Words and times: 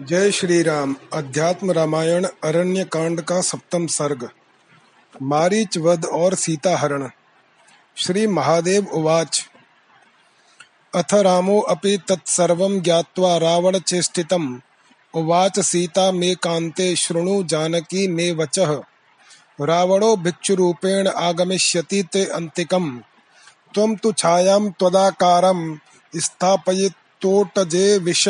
जय 0.00 0.30
श्री 0.30 0.62
राम 0.62 0.96
अध्यात्म 1.12 1.72
रामायण 1.72 2.26
अरण्य 2.44 2.84
कांड 2.84 3.20
का 3.20 3.40
सप्तम 3.40 3.86
सर्ग। 3.86 4.30
मारीच 5.22 5.78
वध 5.78 6.04
और 6.04 6.34
सीता 6.34 6.76
हरण 6.78 7.08
श्री 7.96 8.26
महादेव 8.26 8.86
उवाच। 8.92 9.48
अथ 10.94 11.14
रामो 11.14 11.60
अपि 11.60 11.98
तत्सर्वं 12.08 12.80
ज्ञात्वा 12.80 13.36
रावण 13.36 13.78
चेष्टितम्। 13.78 14.58
उवाच 15.14 15.60
सीता 15.60 16.12
मे 16.12 16.34
कान्ते 16.34 16.96
शृणु 16.96 17.44
जानकी 17.44 18.08
मे 18.08 18.32
वचः। 18.32 18.80
रावणो 19.60 20.16
भिक्षुरूपेण 20.16 21.08
आगमिष्यति 21.08 22.02
ते 22.12 22.24
अन्तिकम्। 22.24 23.00
त्वं 23.74 23.96
तु 23.96 24.12
छायां 24.12 24.70
त्वदाकारं 24.70 25.76
स्थापयितोटजे 26.16 27.98
विश 27.98 28.28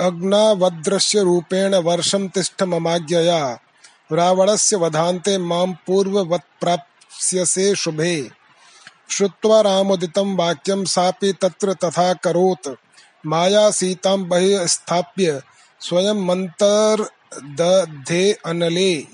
अग्नावद्रश्य 0.00 1.22
रूपेण 1.22 1.74
वर्षं 1.74 2.28
तिष्ठ 2.28 2.62
ममाज्ञया 2.62 3.60
रावणस्य 4.12 4.76
वधान्ते 4.76 5.38
माँ 5.38 5.66
पूर्ववत्प्राप्स्यसे 5.86 7.74
शुभे। 7.76 8.30
श्रुत्वा 9.10 9.60
रामोदितं 9.60 10.36
वाक्यं 10.36 10.84
सापि 10.84 11.32
तत्र 11.32 11.74
तथा 11.74 12.12
करोत्। 12.14 12.68
माया 13.26 13.70
सीतां 13.70 14.28
बहिः 14.28 14.66
स्थाप्य 14.66 15.42
स्वयं 15.80 16.18
मन्तर्दधे 16.26 18.22
अनले 18.46 19.06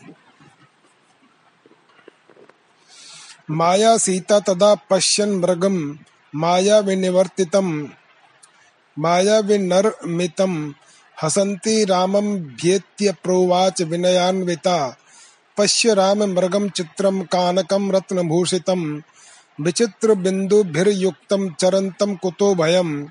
माया 3.50 3.96
सीता 3.96 4.40
तदा 4.40 4.74
पश्यन् 4.74 5.40
मृगं 5.40 5.76
मायाविनिवर्तितं 6.34 7.68
मायाविनर्मितं 8.98 10.52
हसन्ती 11.22 11.84
राममभ्येत्य 11.84 13.12
प्रोवाच 13.12 13.82
विनयान्विता। 13.82 14.96
पश्य 15.58 15.94
राममृगं 15.94 16.68
चित्रं 16.68 17.22
कानकं 17.22 17.92
रत्नभूषितं। 17.92 19.00
विचित्रबिन्दुभिर्युक्तं 19.60 21.54
चरन्तं 21.54 22.16
कुतो 22.16 22.54
भयं। 22.54 23.04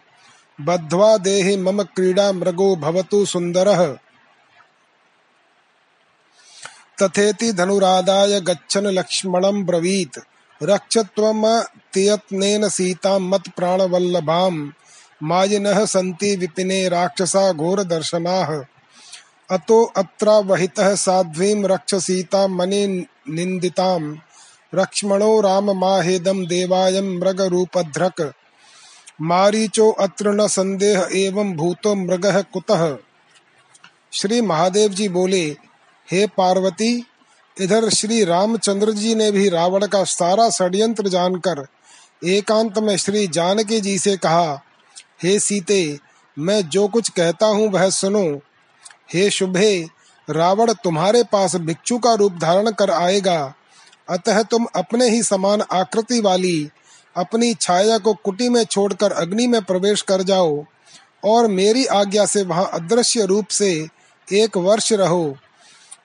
बद्ध्वा 0.62 1.18
देहि 1.18 1.58
मम 1.58 1.84
क्रीडा 1.84 2.32
मृगो 2.32 2.76
भवतु 2.76 3.26
सुन्दरः। 3.26 3.98
तथेति 7.02 7.54
धनुरादाय 7.54 8.42
गच्छन् 8.42 8.88
लक्ष्मणं 8.88 9.66
ब्रवीत्। 9.66 10.20
रक्ष 10.64 10.98
त्वमतियत्नेन 10.98 12.70
सीतां 12.70 13.20
मत्प्राणवल्लभाम्। 13.20 14.72
मायिनः 15.24 15.86
सन्ति 15.86 16.36
विपिने 16.36 16.90
राक्षसा 16.90 17.52
घोरदर्शनाः। 17.52 18.66
अतो 19.52 19.84
अत्रावहितः 19.84 20.96
साध्वीं 20.96 21.64
रक्ष 21.64 21.96
सीतां 21.96 22.48
मणिनिन्दिताम् 22.48 24.16
लक्ष्मणो 24.76 25.42
राममाहेदं 25.42 26.46
देवायं 26.46 27.20
मृगरूपधृक् 27.20 28.22
मारीचो 29.22 29.92
अत्र 29.92 30.32
न 30.32 30.48
संदेह 30.48 31.10
एवं 31.14 31.54
भूतो 31.54 31.96
मृगः 31.96 32.42
कुतः? 32.42 32.98
श्री 34.14 34.42
महादेव 34.42 34.90
जी 34.90 35.10
बोले, 35.10 35.56
हे 36.12 36.28
पार्वती, 36.28 37.06
इधर 37.62 37.90
श्री 37.90 38.24
रामचंद्र 38.24 38.92
जी 38.92 39.16
ने 39.16 39.32
भी 39.32 39.50
रावण 39.50 39.88
का 39.88 40.04
सारा 40.04 40.50
षड्यंत्र 40.50 41.08
जानकर, 41.08 41.68
एकांत 42.26 42.80
में 42.80 42.98
श्री 42.98 43.28
जानकी 43.28 43.82
जी 43.82 44.00
से 44.00 44.18
कहा 44.18 44.62
हे 45.24 45.40
सीते, 45.40 46.00
मैं 46.40 46.70
जो 46.70 46.88
कुछ 46.88 47.10
कहता 47.10 47.46
हूँ 47.46 47.70
वह 47.70 47.90
सुनो। 47.90 48.42
हे 49.14 49.30
शुभे, 49.30 49.88
रावण 50.30 50.74
तुम्हारे 50.74 51.24
पास 51.24 51.56
भिक्षु 51.56 51.98
का 51.98 52.14
रूप 52.14 52.34
धारण 52.34 52.72
कर 52.72 52.92
आएगा। 52.92 53.54
अतः 54.10 54.44
तुम 54.44 54.66
अपने 54.76 55.10
ही 55.10 55.24
समान 55.24 55.62
आकृति 55.62 56.22
वाली, 56.22 56.70
अपनी 57.18 57.54
छाया 57.54 57.98
को 57.98 58.14
कुटी 58.14 58.50
में 58.50 58.64
छोड़कर 58.64 59.12
अग्नि 59.12 59.48
में 59.48 59.62
प्रवेश 59.62 60.02
कर 60.02 60.22
जाओ, 60.22 60.66
और 61.26 61.48
मेरी 61.48 61.86
आज्ञा 61.86 62.26
से 62.26 62.44
वहाँ 62.44 62.70
अदृश्य 62.74 63.26
रूप 63.26 63.48
से 63.48 63.88
एक 64.34 64.58
वर्ष 64.58 64.94
रहो। 64.94 65.38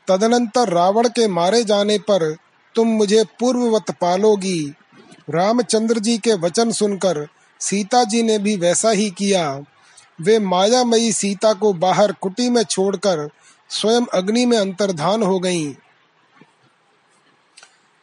तदनंतर 0.08 0.68
रावण 0.68 1.08
के 1.08 1.28
मारे 1.28 1.64
जाने 1.64 1.98
पर 1.98 2.36
तुम 2.74 2.88
मुझे 2.88 3.24
पूर्ववत 3.40 3.90
पालोगी। 3.90 4.74
रामचंद्र 5.30 5.98
जी 5.98 6.18
के 6.18 6.34
वचन 6.34 6.70
सुनकर 6.70 7.26
सीता 7.60 8.04
जी 8.04 8.22
ने 8.22 8.38
भी 8.38 8.56
वैसा 8.56 8.90
ही 8.90 9.10
किया। 9.10 9.60
वे 10.20 10.38
मायामयी 10.38 11.12
सीता 11.12 11.52
को 11.52 11.72
बाहर 11.72 12.12
कुटी 12.12 12.50
में 12.50 12.62
छोड़कर 12.62 13.30
स्वयं 13.68 14.02
अग्नि 14.14 14.46
में 14.46 14.58
अंतर्धान 14.58 15.22
हो 15.22 15.38
गईं। 15.38 15.74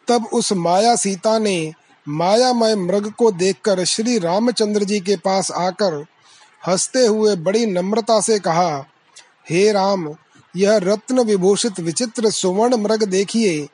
तब 0.07 0.25
उस 0.33 0.53
माया 0.53 0.95
सीता 0.95 1.39
ने 1.39 1.73
मायामय 2.07 2.75
मृग 2.75 3.11
को 3.11 3.31
देखकर 3.31 3.83
श्री 3.83 4.19
रामचंद्र 4.19 4.83
जी 4.83 4.99
के 4.99 5.15
पास 5.15 5.51
आकर 5.51 6.05
हँसते 6.67 7.05
हुए 7.05 7.35
बड़ी 7.35 7.65
नम्रता 7.65 8.21
से 8.21 8.39
कहा, 8.39 8.85
हे 9.49 9.71
राम, 9.71 10.15
यह 10.55 10.77
रत्न 10.77 11.19
विभूषित 11.19 11.79
विचित्र 11.79 12.29
सुवर्ण 12.29 12.77
मृग 12.77 13.03
देखिए। 13.03 13.67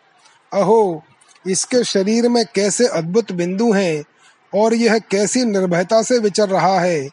अहो, 0.54 1.04
इसके 1.48 1.84
शरीर 1.84 2.30
में 2.30 2.46
कैसे 2.56 2.88
अद्भुत 2.88 3.32
बिंदु 3.32 3.72
हैं। 3.72 4.04
और 4.56 4.74
यह 4.74 4.98
कैसी 4.98 5.46
निर्भयता 5.46 6.02
से 6.02 6.20
विचर 6.20 6.50
रहा 6.50 6.80
है? 6.80 7.10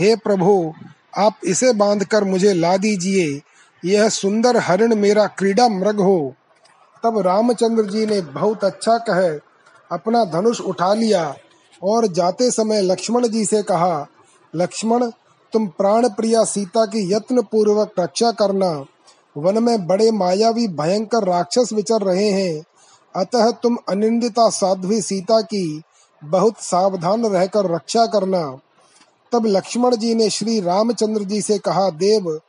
हे 0.00 0.16
प्रभु, 0.16 0.72
आप 1.16 1.36
इसे 1.44 1.72
बांधकर 1.72 2.24
मुझे 2.24 2.52
ला 2.52 2.76
दीजिए। 2.76 3.42
यह 3.84 4.08
सुंदर 4.08 4.56
हरिण 4.56 4.94
मेरा 4.94 5.26
क्रीड़ा 5.26 5.68
मृग 5.68 6.00
हो। 6.00 6.34
तब 7.04 7.18
रामचंद्र 7.18 7.84
जी 7.84 8.06
ने 8.06 8.20
बहुत 8.20 8.64
अच्छा 8.64 8.98
कहे, 8.98 9.38
अपना 9.92 10.24
धनुष 10.24 10.60
उठा 10.60 10.94
लिया 10.94 11.34
और 11.82 12.06
जाते 12.06 12.50
समय 12.50 12.80
लक्ष्मण 12.82 13.28
जी 13.28 13.44
से 13.44 13.62
कहा, 13.62 14.06
लक्ष्मण, 14.56 15.10
तुम 15.52 15.66
प्राण 15.66 16.08
प्रिया 16.08 16.44
सीता 16.44 16.86
की 16.86 17.12
यत्न 17.12 17.42
पूर्वक 17.42 17.92
रक्षा 17.98 18.30
करना। 18.32 18.84
वन 19.36 19.62
में 19.62 19.86
बड़े 19.86 20.10
मायावी 20.10 20.68
भयंकर 20.68 21.24
राक्षस 21.24 21.72
विचर 21.72 22.00
रहे 22.00 22.30
हैं। 22.30 22.64
अतः 23.16 23.50
तुम 23.50 23.78
अनिंदिता 23.88 24.50
साध्वी 24.50 25.02
सीता 25.02 25.40
की 25.40 25.82
बहुत 26.24 26.60
सावधान 26.60 27.26
रहकर 27.26 27.74
रक्षा 27.74 28.06
करना। 28.06 28.58
तब 29.32 29.46
लक्ष्मण 29.46 29.96
जी 29.96 30.14
ने 30.14 30.30
श्री 30.30 30.60
रामचंद्र 30.60 31.22
जी 31.22 31.42
से 31.42 31.58
कहा, 31.58 31.90
देव, 31.90 32.40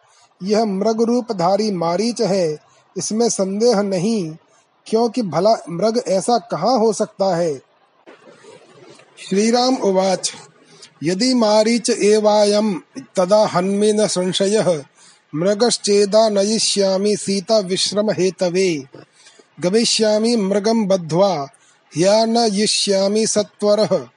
यह 0.43 0.65
मृग 0.65 1.01
रूपधारी 1.01 1.71
मारीच 1.71 2.21
है। 2.21 2.57
इसमें 2.97 3.29
संदेह 3.29 3.81
नहीं, 3.81 4.35
क्योंकि 4.87 5.21
भला 5.21 5.53
मृग 5.69 6.03
ऐसा 6.07 6.37
कहाँ 6.37 6.77
हो 6.79 6.93
सकता 6.93 7.35
है? 7.35 7.61
श्री 9.29 9.51
राम 9.51 9.75
उवाच, 9.75 10.31
यदि 11.03 11.33
मारीच 11.33 11.89
एवायम 11.89 12.81
तदा 13.15 13.45
हन्मे 13.45 13.93
न 13.93 14.07
संशय। 14.07 14.85
मृगश्चेदा 15.35 16.29
नयिष्यामि 16.29 17.15
सीता 17.17 17.59
विश्रम 17.59 18.11
हेतवे 18.11 18.83
गमिष्यामि 19.59 20.35
मृगम 20.35 20.85
बद्ध्वा 20.85 21.47
ह्या 21.97 22.25
न 22.25 22.37
यिष्यामि 22.37 23.27
सत्वरः। 23.27 24.07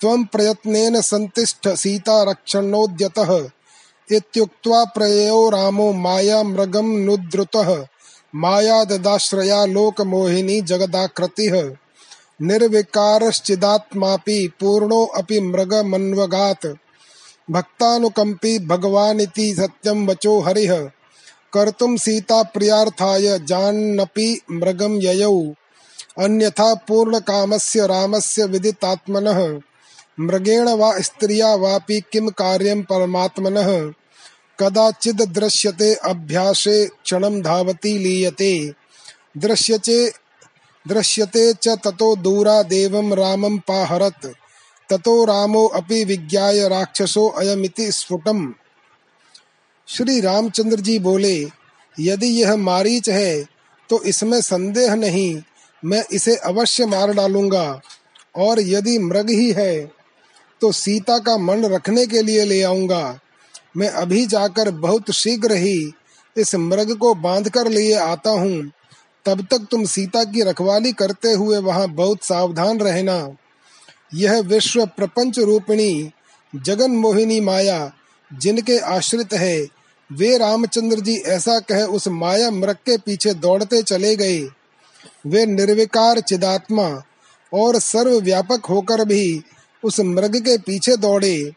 त्वं 0.00 0.24
प्रयत्नेन 0.24 1.00
सन्तिष्ठ 1.00 1.68
सीता 1.68 2.22
रक्षणोद्यतः 2.22 3.48
इत्युक्त्वा 4.12 4.84
प्रययो 4.84 5.50
रामो 5.50 5.92
माया 5.92 6.42
मृगं 6.42 6.82
नुद्रुतः। 6.82 7.86
माया 8.34 8.84
ददाश्रया 8.84 9.64
लोकमोहिनी 9.64 10.60
जगदाकृतिः। 10.60 11.76
निर्विकारश्चिदात्मापि 12.42 14.52
पूर्णोऽपि 14.60 15.40
मृगमन्वगात्। 15.40 16.66
भक्तानुकम्पी 17.50 18.58
भगवानिति 18.58 19.54
सत्यं 19.54 20.06
वचो 20.06 20.40
हरिः। 20.40 20.90
कर्तुं 21.52 21.96
सीता 21.96 22.42
प्रियार्थाय 22.42 23.38
जान्नपि 23.38 24.40
मृगं 24.50 25.02
ययौ। 25.02 25.54
अन्यथा 26.18 26.74
पूर्ण 26.74 27.18
कामस्य 27.18 27.86
रामस्य 27.86 28.44
विदितात्मनः। 28.44 29.60
मृगेण 30.20 30.68
वा 30.68 31.00
स्त्रिया 31.00 31.54
वापि 31.54 32.00
किं 32.12 32.28
कार्यं 32.28 32.82
परमात्मनः? 32.82 33.92
कदाचिद् 34.60 35.32
दृश्यते 35.32 35.94
अभ्यासे 35.94 36.86
क्षणं 36.86 37.42
धावति 37.42 37.98
लीयते। 37.98 38.74
दृश्यते 39.36 40.12
दृश्यते 40.88 41.52
च 41.52 41.68
ततो 41.68 42.16
दूरा 42.16 42.62
देवं 42.62 43.14
रामं 43.14 43.58
पाहरत्। 43.58 44.26
ततो 44.90 45.24
रामो 45.24 45.66
अपि 45.66 46.04
विज्ञाय 46.04 46.68
राक्षसो 46.68 47.28
अयमिति 47.28 47.92
स्फुटम। 47.92 48.54
श्री 49.88 50.20
रामचंद्र 50.20 50.80
जी 50.80 50.98
बोले, 50.98 51.48
यदि 52.00 52.26
यह 52.26 52.56
मारीच 52.56 53.08
है 53.10 53.44
तो 53.90 54.02
इसमें 54.02 54.40
संदेह 54.40 54.94
नहीं। 54.94 55.42
मैं 55.82 56.04
इसे 56.12 56.36
अवश्य 56.36 56.86
मार 56.86 57.12
डालूँगा। 57.12 57.80
और 58.36 58.60
यदि 58.60 58.98
मृग 58.98 59.30
ही 59.30 59.50
है 59.52 59.90
तो 60.60 60.70
सीता 60.72 61.18
का 61.18 61.36
मन 61.38 61.64
रखने 61.64 62.06
के 62.06 62.22
लिए 62.22 62.44
ले 62.44 62.62
आऊँगा। 62.62 63.18
मैं 63.76 63.88
अभी 63.88 64.24
जाकर 64.26 64.70
बहुत 64.70 65.10
शीघ्र 65.10 65.54
ही 65.54 65.92
इस 66.36 66.54
मृग 66.54 66.96
को 66.96 67.14
बाँध 67.14 67.48
कर 67.48 67.68
लिए 67.68 67.94
आता 67.94 68.30
हूँ। 68.30 68.70
तब 69.26 69.46
तक 69.50 69.66
तुम 69.70 69.84
सीता 69.84 70.24
की 70.24 70.42
रखवाली 70.42 70.92
करते 70.92 71.32
हुए 71.32 71.58
वहाँ 71.58 71.88
बहुत 71.88 72.24
सावधान 72.24 72.80
रहना। 72.80 73.36
यह 74.14 74.40
विश्व 74.40 74.84
प्रपंच 74.86 75.38
रूपिणी 75.38 76.10
जगन 76.52 76.90
मोहिनी 76.90 77.40
माया, 77.40 77.92
जिनके 78.30 78.78
आश्रित 78.78 79.32
है, 79.32 79.66
वे 80.10 80.36
रामचंद्र 80.38 81.00
जी 81.00 81.16
ऐसा 81.16 81.58
कह 81.60 81.84
उस 81.84 82.08
माया 82.08 82.50
मृग 82.50 82.76
के 82.86 82.96
पीछे 82.96 83.34
दौड़ते 83.34 83.82
चले 83.82 84.16
गए। 84.16 84.40
वे 85.26 85.46
निर्विकार 85.46 86.20
चिदात्मा 86.20 87.02
और 87.54 87.78
सर्वव्यापक 87.78 88.66
होकर 88.66 89.04
भी 89.04 89.42
उस 89.84 90.00
मृग 90.00 90.36
के 90.36 90.58
पीछे 90.58 90.96
दौड़े। 90.96 91.52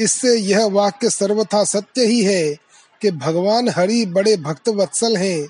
इससे 0.00 0.36
यह 0.36 0.66
वाक्य 0.66 1.10
सर्वथा 1.10 1.64
सत्य 1.64 2.06
ही 2.06 2.24
है 2.24 2.54
कि 3.00 3.10
भगवान 3.10 3.68
हरि 3.68 4.06
बड़े 4.06 4.36
भक्त 4.36 4.68
वत्सल 4.68 5.16
हैं। 5.16 5.48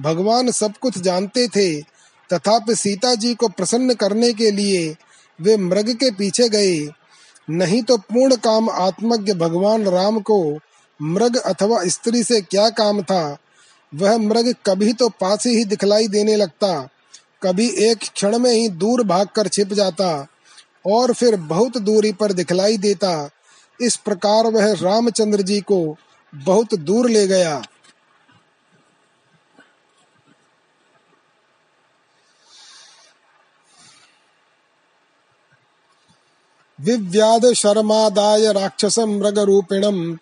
भगवान 0.00 0.50
सब 0.50 0.76
कुछ 0.76 0.98
जानते 0.98 1.48
थे। 1.48 1.80
तथापि 2.32 2.74
सीता 2.74 3.14
जी 3.14 3.34
को 3.34 3.48
प्रसन्न 3.48 3.94
करने 3.94 4.32
के 4.32 4.50
लिए 4.50 4.96
वे 5.40 5.56
मृग 5.56 5.94
के 5.94 6.10
पीछे 6.10 6.48
गए। 6.48 6.88
नहीं 7.50 7.82
तो 7.82 7.96
पूर्ण 7.96 8.36
काम 8.36 8.70
आत्मज्ञ 8.70 9.34
भगवान 9.34 9.84
राम 9.84 10.20
को 10.20 10.58
मृग 11.02 11.36
अथवा 11.36 11.84
स्त्री 11.84 12.24
से 12.24 12.40
क्या 12.40 12.70
काम 12.70 13.02
था? 13.02 13.38
वह 13.94 14.18
मृग 14.18 14.54
कभी 14.66 14.92
तो 14.92 15.08
पास 15.08 15.46
ही 15.46 15.64
दिखलाई 15.64 16.08
देने 16.08 16.36
लगता। 16.36 16.88
कभी 17.42 17.68
एक 17.68 17.98
क्षण 17.98 18.38
में 18.38 18.52
ही 18.52 18.68
दूर 18.68 19.02
भागकर 19.02 19.48
छिप 19.48 19.72
जाता 19.72 20.26
और 20.86 21.12
फिर 21.12 21.36
बहुत 21.36 21.78
दूरी 21.78 22.12
पर 22.12 22.32
दिखलाई 22.32 22.78
देता। 22.78 23.30
इस 23.80 23.96
प्रकार 23.96 24.46
वह 24.46 24.72
रामचंद्र 24.72 25.42
जी 25.42 25.60
को 25.60 25.96
बहुत 26.34 26.74
दूर 26.74 27.10
ले 27.10 27.26
गया। 27.26 27.62
विव्याध 36.80 37.52
शर्मादाय 37.52 38.52
राक्षस 38.52 38.56
राक्षसं 38.56 39.06
मृगरूपिणं 39.06 40.16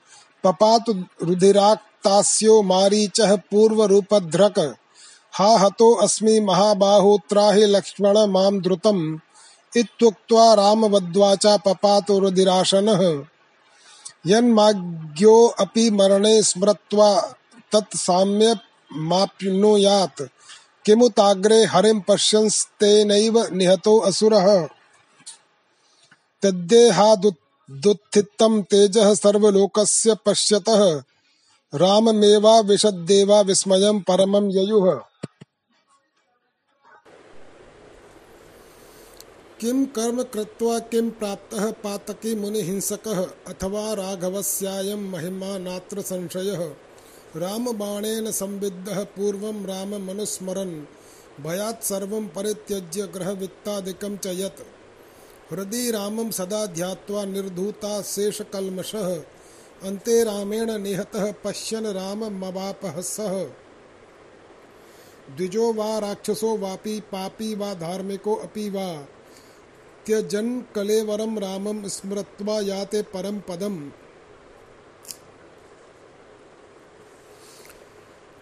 पपातु 0.44 0.92
रुधिराक्तास्यो 1.22 2.62
मारीचः 2.62 3.36
पूर्वरूपधृक् 3.36 4.74
हा 5.32 5.58
हतो 5.58 5.94
अस्मि 5.94 6.40
महाबाहो 6.40 7.20
त्राहि 7.30 7.66
लक्ष्मण 7.66 8.18
माँ 8.18 8.60
द्रुतम्। 8.60 9.18
इत्युक्त्वा 9.76 10.54
रामवद्वाचा 10.54 11.56
पपातु 11.56 12.18
रुधिराशनः। 12.18 13.24
यन्माज्ञोऽपि 14.26 15.90
मरणे 15.90 16.42
स्मृत्वा 16.42 17.34
तत्साम्य 17.72 18.56
माप्नुयात् 18.92 20.22
किमुताग्रे 20.86 21.64
हरिं 21.64 22.00
पश्यंस्तेनैव 22.00 23.48
निहतो 23.52 23.98
असुरः। 23.98 24.68
तद्देहादुत्थितं 26.42 28.62
तेजः 28.62 29.14
सर्वलोकस्य 29.14 30.16
पश्यतः। 30.26 31.02
राममेवा 31.74 32.60
विशद्देवा 32.60 33.40
विस्मयं 33.40 34.00
परमं 34.00 34.50
ययुः। 34.50 35.00
किं 39.60 39.86
कर्म 39.86 40.22
कृत्वा 40.22 40.78
किं 40.78 41.10
प्राप्तः 41.10 41.70
पातकी 41.70 42.34
मुनिहिंसकः 42.34 43.22
अथवा 43.22 43.92
राघवस्यायं 43.92 45.10
महिमा 45.10 45.58
नात्र 45.58 46.00
संशयः। 46.00 46.74
रामबाणेन 47.36 48.30
संविद्धः 48.30 49.04
पूर्वं 49.04 49.66
राममनुस्मरन्, 49.66 50.84
भयात् 51.42 51.84
सर्वं 51.84 52.26
परित्यज्य 52.26 53.06
गृहवित्तादिकं 53.06 54.16
च 54.16 54.26
यत्। 54.26 54.60
हृदय 55.52 55.90
रामं 55.90 56.30
सदा 56.30 56.66
ध्यात्वा 56.66 57.24
निर्धूता 57.24 58.02
शेषकल्मषः, 58.02 59.16
अन्ते 59.82 60.24
रामेण 60.24 60.78
निहतः 60.78 61.32
पश्यन् 61.44 61.86
राममवापः 61.86 63.00
सः 63.00 63.44
द्विजो 65.36 65.72
वा 65.72 65.98
राक्षसो 65.98 66.56
वापि 66.56 67.00
पापी 67.00 67.54
वा 67.54 67.74
धार्मिको 67.74 68.34
अपि 68.34 68.70
वा 68.70 69.06
त्यजन् 70.08 70.60
कलेवरम 70.74 71.38
रामम 71.38 71.86
स्मृत्वा 71.88 72.60
याते 72.60 73.02
परम 73.02 73.38
पदम। 73.38 73.74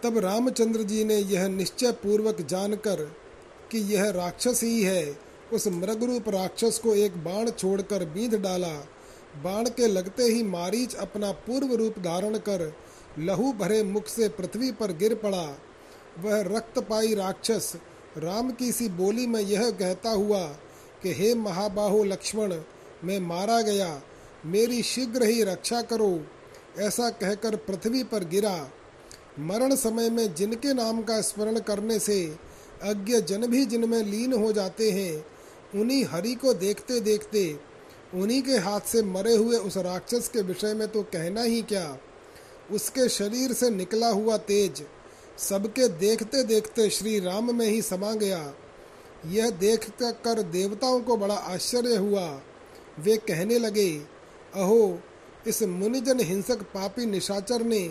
तब 0.03 0.19
रामचंद्र 0.19 0.83
जी 0.83 1.05
ने 1.05 1.17
यह 1.17 1.47
निश्चय 1.49 1.93
पूर्वक 1.93 2.41
जानकर 2.41 3.03
कि 3.71 3.79
यह 3.95 4.11
राक्षस 4.11 4.63
ही 4.63 4.83
है, 4.83 5.17
उस 5.53 5.67
मृगरूप 5.69 6.29
राक्षस 6.29 6.79
को 6.79 6.95
एक 6.95 7.17
बाण 7.25 7.51
छोड़कर 7.51 8.05
बीध 8.05 8.35
डाला। 8.35 8.73
बाण 9.45 9.69
के 9.69 9.87
लगते 9.87 10.23
ही 10.23 10.43
मारीच 10.43 10.95
अपना 10.95 11.31
पूर्व 11.47 11.75
रूप 11.75 11.99
धारण 11.99 12.39
कर 12.39 12.73
लहू 13.19 13.53
भरे 13.53 13.83
मुख 13.83 14.07
से 14.07 14.29
पृथ्वी 14.29 14.71
पर 14.73 14.93
गिर 14.93 15.15
पड़ा। 15.15 15.47
वह 16.19 16.41
रक्तपाई 16.57 17.15
राक्षस 17.15 17.73
राम 18.19 18.51
की 18.51 18.71
सी 18.73 18.89
बोली 18.89 19.27
में 19.27 19.41
यह 19.41 19.71
कहता 19.71 20.11
हुआ 20.11 20.57
कि 21.06 21.12
हे 21.14 21.35
महाबाहो 21.35 22.03
लक्ष्मण, 22.05 22.53
मैं 23.05 23.19
मारा 23.20 23.61
गया। 23.62 24.03
मेरी 24.47 24.82
शीघ्र 24.82 25.23
ही 25.23 25.43
रक्षा 25.43 25.82
करो, 25.82 26.26
ऐसा 26.79 27.11
कहकर 27.11 27.56
पृथ्वी 27.56 28.03
पर 28.05 28.25
गिरा। 28.25 28.70
मरण 29.38 29.75
समय 29.75 30.11
में 30.11 30.35
जिनके 30.35 30.73
नाम 30.75 31.03
का 31.03 31.20
स्मरण 31.20 31.58
करने 31.58 31.99
से 31.99 32.19
अज्ञ 32.82 33.20
जन 33.20 33.47
भी 33.47 33.64
जिनमें 33.67 34.03
लीन 34.03 34.32
हो 34.32 34.53
जाते 34.53 34.91
हैं, 34.91 35.25
उन्हीं 35.81 36.05
हरि 36.05 36.35
को 36.35 36.55
देखते 36.55 37.00
देखते 37.00 37.44
उन्हीं 38.14 38.43
के 38.43 38.56
हाथ 38.58 38.81
से 38.81 39.03
मरे 39.03 39.37
हुए 39.37 39.56
उस 39.56 39.76
राक्षस 39.76 40.29
के 40.29 40.43
विषय 40.43 40.75
में 40.75 40.87
तो 40.88 41.03
कहना 41.03 41.43
ही 41.43 41.62
क्या? 41.62 41.99
उसके 42.73 43.08
शरीर 43.08 43.53
से 43.53 43.70
निकला 43.70 44.08
हुआ 44.08 44.37
तेज, 44.37 44.82
सबके 45.38 45.88
देखते 45.88 46.43
देखते 46.43 46.91
श्री 46.91 47.19
राम 47.20 47.55
में 47.55 47.67
ही 47.67 47.82
समा 47.82 48.12
गया। 48.14 48.55
यह 49.27 49.51
देख 49.51 49.91
कर 50.03 50.43
देवताओं 50.43 51.01
को 51.01 51.17
बड़ा 51.17 51.35
आश्चर्य 51.35 51.97
हुआ। 51.97 52.41
वे 53.01 53.17
कहने 53.17 53.59
लगे, 53.59 53.97
अहो, 54.55 55.01
इस 55.47 55.63
मुनिजन 55.63 56.21
हिंसक 56.21 56.63
पापी 56.63 57.07
निशाचर 57.07 57.63
ने 57.63 57.89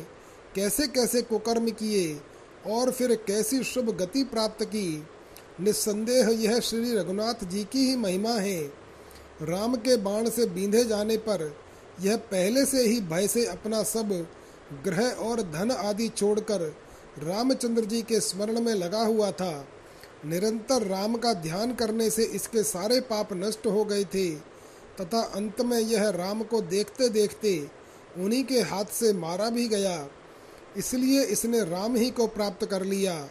कैसे 0.56 0.88
कैसे 0.88 1.22
कुकर्म 1.22 1.70
किए 1.70 2.22
और 2.68 2.92
फिर 2.92 3.16
कैसी 3.16 3.64
शुभ 3.64 3.90
गति 3.90 4.24
प्राप्त 4.24 4.64
की? 4.66 5.04
निस्संदेह 5.62 6.30
यह 6.30 6.60
श्री 6.60 6.96
रघुनाथ 6.96 7.46
जी 7.46 7.64
की 7.64 7.90
ही 7.90 7.96
महिमा 7.96 8.30
है। 8.30 8.64
राम 9.42 9.76
के 9.76 9.98
बाण 9.98 10.30
से 10.30 10.46
बींधे 10.46 10.84
जाने 10.84 11.18
पर 11.18 11.56
यह 12.02 12.18
पहले 12.18 12.66
से 12.66 12.88
ही 12.88 13.02
भय 13.02 13.28
से 13.28 13.46
अपना 13.46 13.84
सब 13.84 14.28
ग्रह 14.84 15.10
और 15.10 15.42
धन 15.42 15.72
आदि 15.72 16.10
छोड़कर 16.10 16.62
रामचंद्र 17.20 17.86
जी 17.86 18.02
के 18.02 18.20
स्मरण 18.20 18.62
में 18.62 18.74
लगा 18.74 19.02
हुआ 19.02 19.32
था। 19.32 19.68
निरंतर 20.26 20.88
राम 20.88 21.16
का 21.16 21.34
ध्यान 21.34 21.74
करने 21.76 22.10
से 22.10 22.24
इसके 22.24 22.64
सारे 22.64 23.00
पाप 23.02 23.34
नष्ट 23.34 23.68
हो 23.68 23.86
गए 23.86 24.04
थे। 24.04 24.30
तथा 25.02 25.22
अंत 25.22 25.62
में 25.62 25.80
यह 25.80 26.10
राम 26.10 26.44
को 26.44 26.62
देखते 26.62 27.10
देखते 27.10 27.70
उन्हीं 28.18 28.44
के 28.44 28.62
हाथ 28.62 28.86
से 28.86 29.14
मारा 29.14 29.50
भी 29.50 29.68
गया। 29.68 30.08
इसलिए 30.78 31.24
इसने 31.24 31.64
राम 31.64 31.96
ही 31.96 32.10
को 32.10 32.28
प्राप्त 32.28 32.66
कर 32.66 32.84
लिया। 32.84 33.28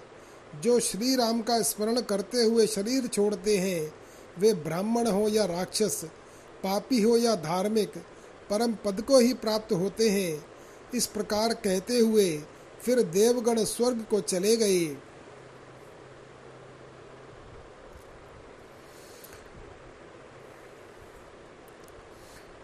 जो 0.62 0.80
श्री 0.80 1.14
राम 1.16 1.40
का 1.42 1.60
स्मरण 1.62 2.00
करते 2.00 2.42
हुए 2.44 2.66
शरीर 2.66 3.06
छोड़ते 3.06 3.56
हैं, 3.58 3.94
वे 4.38 4.52
ब्राह्मण 4.54 5.06
हो 5.06 5.28
या 5.28 5.44
राक्षस, 5.44 6.04
पापी 6.64 7.00
हो 7.02 7.16
या 7.16 7.34
धार्मिक, 7.34 7.92
परम 8.50 8.72
पद 8.84 9.00
को 9.02 9.18
ही 9.18 9.34
प्राप्त 9.34 9.72
होते 9.72 10.10
हैं। 10.10 10.44
इस 10.94 11.06
प्रकार 11.06 11.54
कहते 11.54 11.98
हुए 11.98 12.42
फिर 12.82 13.02
देवगण 13.02 13.64
स्वर्ग 13.64 14.04
को 14.10 14.20
चले 14.20 14.56
गए। 14.56 14.96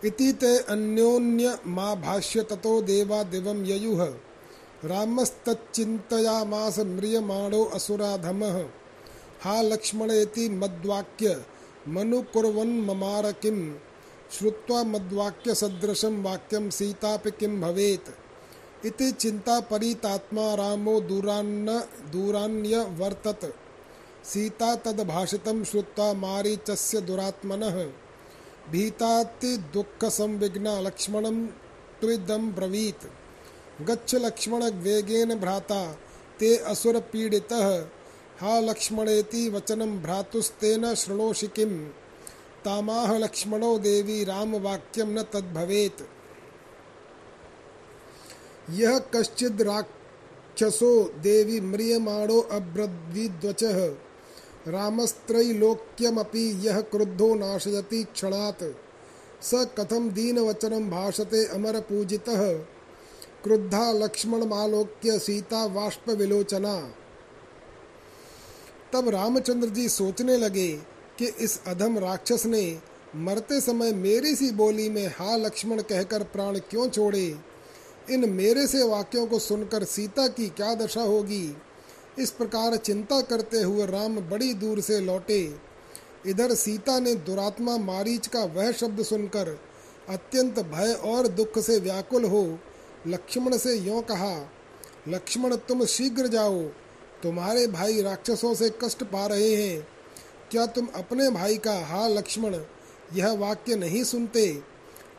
इति 0.04 0.33
ते 0.33 0.59
अन्योन्य 0.59 1.59
मा 1.66 1.95
भाष्य 1.95 2.42
ततो 2.42 2.83
देवा 2.83 3.23
दिवम 3.23 3.64
ययुः। 3.64 4.04
रामस्तच्चिन्तयामास 4.85 6.78
म्रियमाणो 6.78 7.64
असुराधमः। 7.64 8.64
हा 9.40 9.62
लक्ष्मणेति 9.62 10.49
मद्वाक्य 10.49 11.45
मनुकुर्वन्ममार 11.88 13.33
किं? 13.33 13.75
श्रुत्वा 14.30 14.85
मद्वाक्यसदृशं 14.85 16.23
वाक्यं 16.23 16.71
सीतापि 16.71 17.30
किं 17.30 17.61
भवेत्? 17.61 18.11
इति 18.87 19.12
चिन्तापरीतात्मा 19.12 20.54
रामो 20.54 21.00
दूरान्न, 21.00 21.85
दूरान्यवर्तत। 22.12 23.54
सीता 24.25 24.76
तद्भाषितं 24.76 25.64
श्रुत्वा 25.64 26.12
मारीचस्य 26.12 27.00
दुरात्मनः। 27.00 27.92
भीताति 28.71 29.57
दुःखसंविघ्ना 29.57 30.81
लक्ष्मणं 30.81 31.47
त्विदं 32.00 32.53
ब्रवीत्। 32.53 33.07
गच्छ 33.83 34.15
लक्ष्मण 34.15 34.62
वेगेन 34.62 35.35
भ्राता, 35.35 35.99
ते 36.41 36.57
असुर 36.57 37.00
पीडितः 37.00 37.87
हा 38.41 38.61
लक्ष्मणेति 38.61 39.49
वचनं 39.49 40.03
भ्रातुस्तेन 40.03 40.95
शृणोषि 40.95 41.47
किम्? 41.47 41.89
तामाह 42.65 43.19
लक्ष्मणो 43.19 43.79
देवी 43.79 44.25
राम 44.25 44.57
वाक्यम 44.57 45.19
न 45.19 45.23
तद्भवेत्। 45.23 46.03
यह 48.71 48.99
कश्चिद 48.99 49.62
राक्षसो 49.62 51.05
देवी 51.05 51.61
म्रियमाणो 51.61 52.41
अब्रवीद्वचः। 52.41 54.10
रामस्त्रैलोक्यमपि 54.69 56.61
यः 56.69 56.81
क्रुद्धो 56.81 57.35
नाशयति 57.35 58.02
क्षणात्। 58.05 58.62
स 59.45 59.67
कथम 59.79 60.11
दीनवचनं 60.11 60.90
भाषते 60.90 61.45
अमरपूजितः। 61.47 62.52
क्रुद्धा 63.45 63.93
लक्ष्मणमालोक्य 63.93 65.19
सीता 65.19 65.64
वाष्प 65.67 66.11
विलोचना 66.11 66.95
तब 68.93 69.09
रामचंद्र 69.09 69.69
जी 69.69 69.88
सोचने 69.88 70.37
लगे 70.37 70.69
कि 71.19 71.26
इस 71.40 71.61
अधम 71.67 71.99
राक्षस 71.99 72.47
ने 72.47 72.79
मरते 73.17 73.61
समय 73.61 73.93
मेरी 73.93 74.35
सी 74.35 74.50
बोली 74.50 74.88
में 74.88 75.07
हा 75.07 75.37
लक्ष्मण 75.37 75.83
कहकर 75.83 76.23
प्राण 76.23 76.59
क्यों 76.59 76.88
छोड़े? 76.90 77.37
इन 78.11 78.31
मेरे 78.31 78.67
से 78.67 78.83
वाक्यों 78.83 79.26
को 79.26 79.38
सुनकर 79.38 79.85
सीता 79.85 80.29
की 80.29 80.49
क्या 80.49 80.75
दशा 80.75 81.02
होगी? 81.02 81.57
इस 82.21 82.31
प्रकार 82.31 82.77
चिंता 82.77 83.21
करते 83.21 83.61
हुए 83.61 83.87
राम 83.87 84.17
बड़ी 84.21 84.53
दूर 84.55 84.81
से 84.81 85.00
लौटे। 85.00 85.55
इधर 86.27 86.55
सीता 86.55 86.99
ने 87.00 87.15
दुरात्मा 87.15 87.77
मारीच 87.77 88.27
का 88.27 88.45
वह 88.45 88.73
शब्द 88.73 89.03
सुनकर 89.03 89.49
अत्यंत 90.09 90.59
भय 90.59 90.93
और 91.05 91.29
दुख 91.29 91.59
से 91.59 91.79
व्याकुल 91.79 92.25
हो, 92.25 92.59
लक्ष्मण 93.07 93.57
से 93.57 93.75
यों 93.77 94.03
कहा, 94.03 94.50
लक्ष्मण, 95.09 95.57
तुम 95.57 95.85
शीघ्र 95.85 96.27
जाओ। 96.27 96.62
तुम्हारे 97.23 97.67
भाई 97.67 98.03
राक्षसों 98.03 98.55
से 98.55 98.71
कष्ट 98.85 99.03
पा 99.03 99.27
रहे 99.27 99.55
हैं। 99.55 99.87
क्या 100.50 100.67
तुम 100.67 100.89
अपने 100.95 101.31
भाई 101.31 101.57
का, 101.57 101.79
हा 101.87 102.09
लक्ष्मण, 102.09 102.57
यह 103.15 103.33
वाक्य 103.33 103.77
नहीं 103.77 104.05
सुनते? 104.05 104.62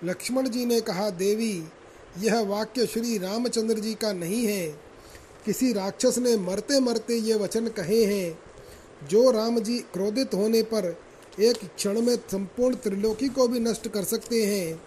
लक्ष्मण 0.03 0.49
जी 0.49 0.65
ने 0.65 0.81
कहा, 0.81 1.09
देवी, 1.09 1.63
यह 2.17 2.39
वाक्य 2.39 2.85
श्री 2.85 3.17
रामचंद्र 3.17 3.79
जी 3.79 3.93
का 3.93 4.13
नहीं 4.13 4.45
है। 4.45 4.90
किसी 5.45 5.73
राक्षस 5.73 6.17
ने 6.17 6.37
मरते 6.37 6.79
मरते 6.79 7.15
ये 7.15 7.35
वचन 7.35 7.67
कहे 7.67 8.05
हैं। 8.05 8.39
जो 9.07 9.31
राम 9.31 9.59
जी 9.59 9.79
क्रोधित 9.79 10.33
होने 10.33 10.61
पर 10.61 10.99
एक 11.39 11.75
क्षण 11.75 12.01
में 12.01 12.15
संपूर्ण 12.15 12.75
त्रिलोकी 12.75 13.29
को 13.29 13.47
भी 13.47 13.59
नष्ट 13.59 13.87
कर 13.87 14.03
सकते 14.03 14.45
हैं। 14.45 14.81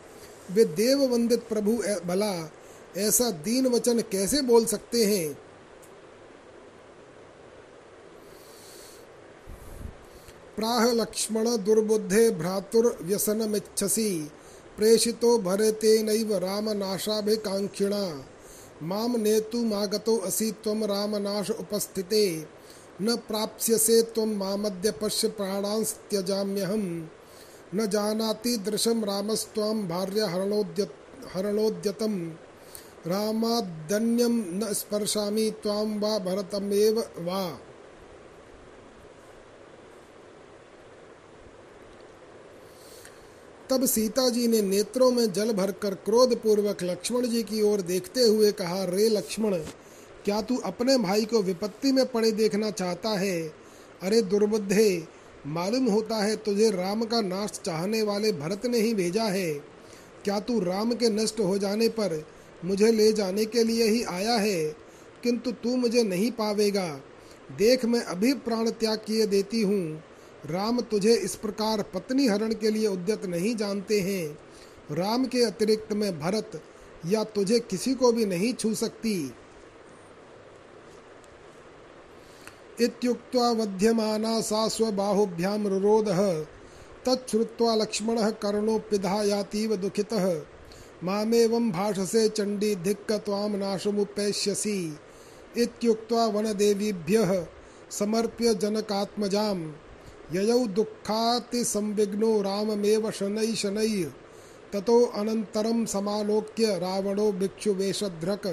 वे 0.51 0.65
देव 0.65 0.99
वंदित 0.99 1.49
प्रभु 1.49 1.83
भला, 2.07 2.53
ऐसा 2.97 3.31
दीन 3.31 3.67
वचन 3.67 4.01
कैसे 4.01 4.43
बोल 4.43 4.65
सकते 4.65 5.05
हैं? 5.05 5.39
प्राह 10.57 10.93
लक्ष्मण 10.93 11.45
दुर्बुद्धे 11.45 12.31
भ्रातुर्व्यसनमिच्छसि 12.31 14.31
प्रेषितो 14.77 15.39
भरते 15.39 16.03
नैव 16.03 16.37
रामनाशाभिकाङ्क्षिणा। 16.37 18.27
माम 18.83 19.17
नेतु 19.17 19.59
मागतो 19.59 20.19
असि 20.19 20.51
त्वं 20.51 20.83
रामनाश 20.83 21.51
उपस्थिते। 21.51 22.47
न 23.03 23.17
प्राप्स्यसे 23.17 24.03
त्वम 24.03 24.29
मामद्य 24.29 24.91
पश्य 24.91 25.29
प्राणांस 25.29 25.95
त्यजाम्यहम्। 26.11 27.07
न 27.75 27.87
जानाति 27.87 28.57
दृशम 28.57 29.05
रामस्त्वां 29.05 29.89
भार्य 29.89 30.21
हरणोद्य 30.21 30.89
हरणोद्यतम। 31.35 32.33
रामादन्यम 33.07 34.45
न 34.49 34.73
स्पर्शामि 34.73 35.51
त्वां 35.63 36.01
वा 36.01 36.19
भरतमेव 36.19 36.99
वा। 37.19 37.59
तब 43.71 43.85
सीता 43.87 44.29
जी 44.29 44.49
ने 44.49 44.63
नेत्रों 44.63 45.11
में 45.11 45.33
जल 45.33 45.53
भरकर 45.53 45.95
क्रोध 45.95 46.43
पूर्वक 46.43 46.83
लक्ष्मण 46.83 47.27
जी 47.27 47.43
की 47.43 47.63
ओर 47.63 47.81
देखते 47.81 48.21
हुए 48.21 48.53
कहा, 48.53 48.85
रे 48.85 49.09
लक्ष्मण, 49.09 49.55
क्या 50.25 50.41
तू 50.43 50.57
अपने 50.57 50.99
भाई 50.99 51.25
को 51.25 51.43
विपत्ति 51.43 51.93
में 51.93 52.07
पड़े 52.07 52.33
देखना 52.33 52.71
चाहता 52.71 53.09
है? 53.09 53.53
अरे 54.03 54.23
दुर्बुद्धे, 54.23 55.05
मालूम 55.47 55.85
होता 55.85 56.17
है 56.17 56.37
तुझे 56.37 56.71
राम 56.71 57.03
का 57.03 57.21
नाश 57.21 57.61
चाहने 57.65 58.03
वाले 58.03 58.33
भरत 58.33 58.67
ने 58.67 58.79
ही 58.79 58.95
भेजा 58.95 59.25
है। 59.25 59.55
क्या 60.25 60.41
तू 60.41 60.61
राम 60.61 60.93
के 60.93 61.11
नष्ट 61.11 61.41
हो 61.41 61.59
जाने 61.59 61.89
पर 61.89 62.27
मुझे 62.65 62.93
ले 62.93 63.13
जाने 63.13 63.45
के 63.45 63.65
लिए 63.65 63.85
ही 63.85 64.03
आया 64.03 64.35
है? 64.35 64.65
किंतु 65.23 65.51
तू 65.53 65.77
मुझे 65.77 66.03
नहीं 66.03 66.31
पावेगा। 66.31 67.01
देख, 67.59 67.85
मैं 67.85 68.01
अभी 68.01 68.33
प्राण 68.33 68.71
त्याग 68.71 68.99
किए 68.99 69.27
देती 69.27 69.63
हूँ। 69.63 70.05
राम 70.47 70.81
तुझे 70.81 71.15
इस 71.15 71.35
प्रकार 71.35 71.83
पत्नी 71.83 72.27
हरण 72.27 72.55
के 72.55 72.71
लिए 72.71 72.87
उद्यत 72.87 73.27
नहीं 73.27 73.57
जानते 73.57 74.01
हैं। 74.01 74.39
राम 74.91 75.25
के 75.25 75.43
अतिरिक्त 75.43 75.93
में 75.93 76.21
भरत 76.21 76.63
या 77.07 77.25
तुझे 77.25 77.61
किसी 77.61 77.95
को 77.95 78.13
भी 78.13 78.27
नहीं 78.27 78.55
छू 78.55 78.75
सकती। 78.75 79.35
इत्युक्त्वा 82.81 83.51
वध्यमाना 83.51 84.41
सा 84.41 84.69
स्वबाहुभ्याम 84.69 85.67
रुरोधः, 85.67 86.43
तच्छ्रुत्वा 87.09 87.75
लक्ष्मणः 87.75 88.31
कर्णोऽप्यधायातीव 88.31 89.77
दुःखितः। 89.77 90.43
मामेवं 91.05 91.71
भाषसे 91.71 92.29
चण्डी 92.29 92.75
धिक्क 92.75 93.13
त्वां 93.13 93.51
नाशमुपैष्यसि। 93.51 94.99
इत्युक्त्वा 95.57 96.27
वनदेवीभ्यः 96.27 97.47
समर्प्य 97.91 98.55
जनकात्मजाम्। 98.55 99.73
ययौ 100.33 100.67
दुःखाति 100.67 101.65
संविघ्नो 101.65 102.43
राममेव 102.43 103.11
शनै 103.11 103.55
शनै, 103.55 104.13
ततो 104.73 105.05
अनन्तरं 105.05 105.87
समालोक्य 105.87 106.79
रावणो 106.79 107.33
भिक्षुवेशधृक् 107.33 108.47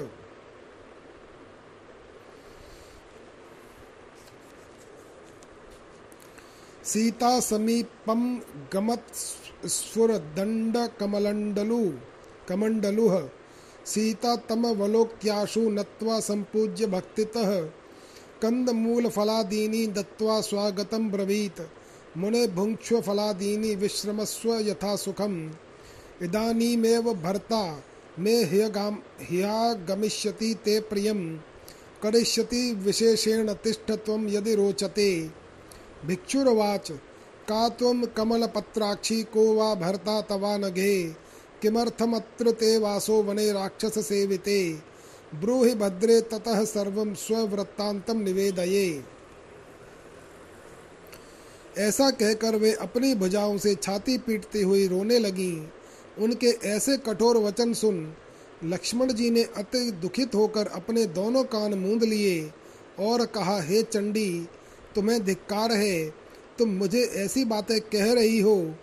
सीता 6.84 7.40
समीपं 7.40 8.40
गमत् 8.74 9.66
स्फुरदण्डकमलण्डलु 9.66 11.92
कमण्डलुः, 12.48 13.28
सीता 13.86 14.36
तमवलोक्याशु 14.36 15.70
नत्वा 15.70 16.20
संपूज्य 16.20 16.86
भक्तितः। 16.86 17.70
कंदमूलफलादीनि 18.42 19.86
दत्त्वा 19.86 20.40
स्वागतं 20.40 21.10
ब्रवीत्। 21.10 21.60
मुने 22.18 22.46
भुङ्क्ष्व 22.46 23.00
फलादीनि 23.00 23.74
विश्रमस्व 23.74 24.54
यथा 24.54 24.96
सुखम् 24.96 25.50
इदानीमेव 26.22 27.14
भर्ता, 27.14 27.84
मे 28.18 28.44
ह्यगाम 28.44 28.98
ह्यागमिष्यति 29.22 30.54
ते 30.64 30.80
प्रियं 30.80 31.36
करिष्यति 32.02 32.72
विशेषेण 32.72 33.52
तिष्ठ 33.52 33.90
त्वं 33.90 34.28
यदि 34.28 34.54
रोचते। 34.54 35.30
भिक्षुरवाच, 36.06 36.90
का 37.48 37.68
त्वं 37.68 38.06
कमलपत्राक्षी 38.06 39.22
को 39.22 39.54
वा 39.54 39.74
भर्ता 39.74 40.20
तवा 40.20 40.56
नघे? 40.56 41.16
किमर्थमत्र 41.62 42.50
ते 42.50 42.78
वासो 42.78 43.22
वने 43.22 43.52
राक्षससेविते 43.52 44.91
ब्रूहि 45.34 45.74
भद्रे 45.74 46.20
ततः 46.20 46.64
सर्वं 46.64 47.14
स्ववृत्तांतम 47.14 48.16
निवेदये। 48.16 49.04
ऐसा 51.78 52.10
कहकर 52.10 52.56
वे 52.56 52.72
अपनी 52.72 53.14
भुजाओं 53.14 53.58
से 53.58 53.74
छाती 53.74 54.18
पीटती 54.18 54.62
हुई 54.62 54.88
रोने 54.88 55.18
लगी। 55.18 55.68
उनके 56.18 56.46
ऐसे 56.46 56.96
कठोर 56.96 57.36
वचन 57.36 57.72
सुन 57.72 58.14
लक्ष्मण 58.64 59.12
जी 59.12 59.30
ने 59.30 59.42
अति 59.42 59.90
दुखित 59.90 60.34
होकर 60.34 60.66
अपने 60.66 61.06
दोनों 61.06 61.44
कान 61.44 61.74
मूंद 61.74 62.02
लिए 62.02 62.50
और 63.00 63.26
कहा, 63.26 63.60
हे 63.60 63.82
चंडी, 63.82 64.48
तुम्हें 64.94 65.24
धिक्कार 65.24 65.72
है। 65.72 66.14
तुम 66.58 66.68
मुझे 66.68 67.02
ऐसी 67.02 67.44
बातें 67.44 67.80
कह 67.80 68.12
रही 68.12 68.40
हो। 68.40 68.74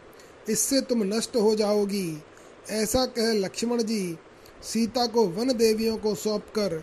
इससे 0.50 0.82
तुम 0.82 1.04
नष्ट 1.04 1.36
हो 1.36 1.56
जाओगी। 1.56 2.24
ऐसा 2.70 3.06
कह 3.06 3.34
लक्ष्मण 3.34 3.84
जी 3.84 4.18
सीता 4.64 5.06
को 5.08 5.24
वन 5.28 5.54
देवियों 5.54 5.98
को 5.98 6.14
सौंपकर 6.16 6.82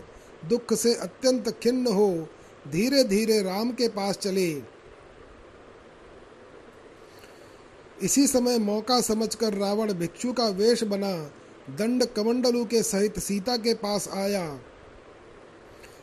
दुख 0.49 0.73
से 0.73 0.93
अत्यंत 0.95 1.49
खिन्न 1.63 1.87
हो 1.87 2.09
धीरे 2.67 3.03
धीरे 3.03 3.41
राम 3.43 3.71
के 3.71 3.87
पास 3.87 4.17
चले। 4.17 4.49
इसी 8.03 8.25
समय 8.27 8.57
मौका 8.59 8.99
समझकर 9.01 9.53
रावण 9.53 9.93
भिक्षु 9.93 10.33
का 10.33 10.47
वेश 10.47 10.83
बना 10.83 11.13
दंड 11.69 12.05
कमंडलू 12.05 12.63
के 12.65 12.81
सहित 12.83 13.19
सीता 13.19 13.57
के 13.57 13.73
पास 13.73 14.07
आया। 14.13 14.59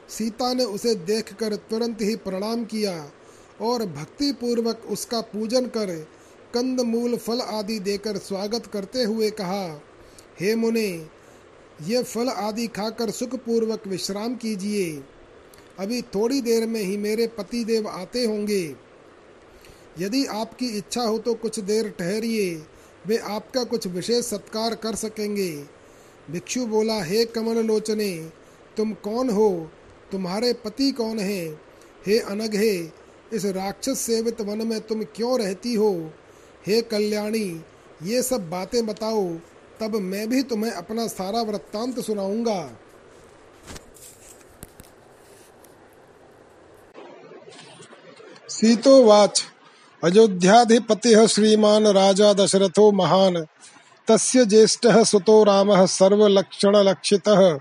सीता 0.09 0.53
ने 0.55 0.65
उसे 0.65 0.95
देखकर 0.95 1.55
तुरंत 1.71 2.03
ही 2.03 2.17
प्रणाम 2.17 2.65
किया 2.65 2.95
और 3.61 3.85
भक्ति 3.87 4.33
पूर्वक 4.33 4.83
उसका 4.91 5.21
पूजन 5.21 5.67
कर 5.67 5.95
कंद 6.55 6.81
मूल 6.81 7.17
फल 7.17 7.41
आदि 7.41 7.79
देकर 7.81 8.17
स्वागत 8.19 8.67
करते 8.67 9.03
हुए 9.03 9.31
कहा, 9.31 9.81
हे 10.41 10.55
मुने 10.55 10.91
ये 11.85 12.03
फल 12.03 12.29
आदि 12.29 12.67
खाकर 12.67 13.11
सुखपूर्वक 13.11 13.87
विश्राम 13.87 14.35
कीजिए। 14.35 15.05
अभी 15.79 16.03
थोड़ी 16.03 16.41
देर 16.41 16.67
में 16.67 16.81
ही 16.81 16.97
मेरे 16.97 17.27
पति 17.27 17.65
देव 17.65 17.89
आते 17.89 18.25
होंगे। 18.25 18.77
यदि 20.01 20.25
आपकी 20.27 20.67
इच्छा 20.67 21.03
हो 21.03 21.19
तो 21.19 21.35
कुछ 21.35 21.61
देर 21.61 21.89
ठहरिए, 21.89 22.63
वे 23.07 23.17
आपका 23.17 23.65
कुछ 23.65 23.87
विशेष 23.87 24.25
सत्कार 24.25 24.75
कर 24.75 24.95
सकेंगे। 24.95 25.65
भिक्षु 26.31 26.67
बोला, 26.67 27.03
हे 27.03 27.25
कमल 27.25 27.57
लोचने, 27.57 28.31
तुम 28.77 28.93
कौन 28.93 29.31
हो? 29.31 29.71
तुम्हारे 30.13 30.53
पति 30.53 30.91
कौन 30.91 31.19
हैं? 31.19 31.61
हे 32.07 32.19
अनघे, 32.19 32.93
इस 33.33 33.45
राक्षस 33.45 33.99
सेवित 33.99 34.41
वन 34.41 34.67
में 34.67 34.81
तुम 34.81 35.03
क्यों 35.03 35.39
रहती 35.39 35.75
हो? 35.75 36.11
हे 36.67 36.83
कल्याणी, 36.83 37.65
ये 38.03 38.23
सब 38.23 38.51
बातें 38.51 38.87
बताओ। 38.87 39.29
तब 39.85 39.95
मैं 39.95 40.29
भी 40.29 40.43
तुम्हें 40.43 40.73
अपना 40.73 41.07
सारा 41.07 41.43
वृत्तांत 41.43 42.01
सुनाऊँगा। 42.01 42.79
सीतोवाच, 48.49 49.45
अयोध्याधिपतिः 50.05 51.27
श्रीमान 51.27 51.87
राजा 51.87 52.33
दशरथो 52.33 52.93
महान, 52.93 53.47
तस्य 54.09 54.47
ज्येष्ठः 54.47 55.05
सुतो 55.05 55.45
रामः 55.45 55.87
सर्वलक्षणलक्षितः। 55.87 57.59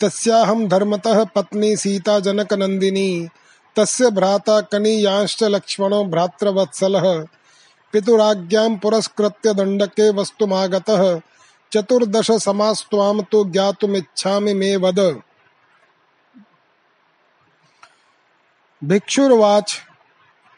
तस्याहं 0.00 0.68
धर्मतः 0.68 1.24
पत्नी 1.24 1.76
सीता 1.76 2.20
जनकनन्दिनी 2.20 3.28
तस्य 3.76 4.10
भ्राता 4.10 4.60
कनीयांश्च 4.60 5.44
लक्ष्मणो 5.44 6.04
भ्रातृवत्सलः। 6.04 7.26
पितुराज्ञां 7.92 8.76
पुरस्कृत्य 8.76 9.54
दण्डके 9.54 10.10
वस्तुमागतः 10.10 11.20
चतुर्दश 11.72 12.30
समास्त्वां 12.30 13.22
तु 13.22 13.44
ज्ञातुमिच्छामि 13.44 14.54
मे 14.54 14.76
वद। 14.76 15.22
भिक्षुर्वाच 18.84 19.76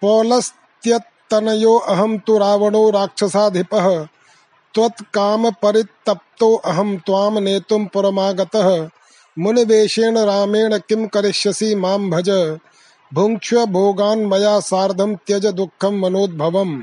पौलस्त्यतनयो 0.01 1.79
अहं 1.79 2.19
तु 2.19 2.39
रावणो 2.39 2.91
राक्षसाधिपः, 2.91 4.05
त्वत्कामपरितप्तो 4.75 6.57
अहं 6.57 6.97
त्वां 6.97 7.41
नेतुं 7.41 7.87
पुरमागतः, 7.87 8.89
मुनिवेशेण 9.39 10.19
रामेण 10.19 10.79
किं 10.79 11.09
करिष्यसि 11.09 11.75
माँ 11.75 11.99
भज। 11.99 12.59
भुङ्क्ष्व 13.15 13.67
भोगान् 13.67 14.27
मया 14.27 14.61
सार्धं 14.61 15.17
त्यज 15.17 15.47
दुःखं 15.47 16.01
मनोद्भवम्। 16.01 16.83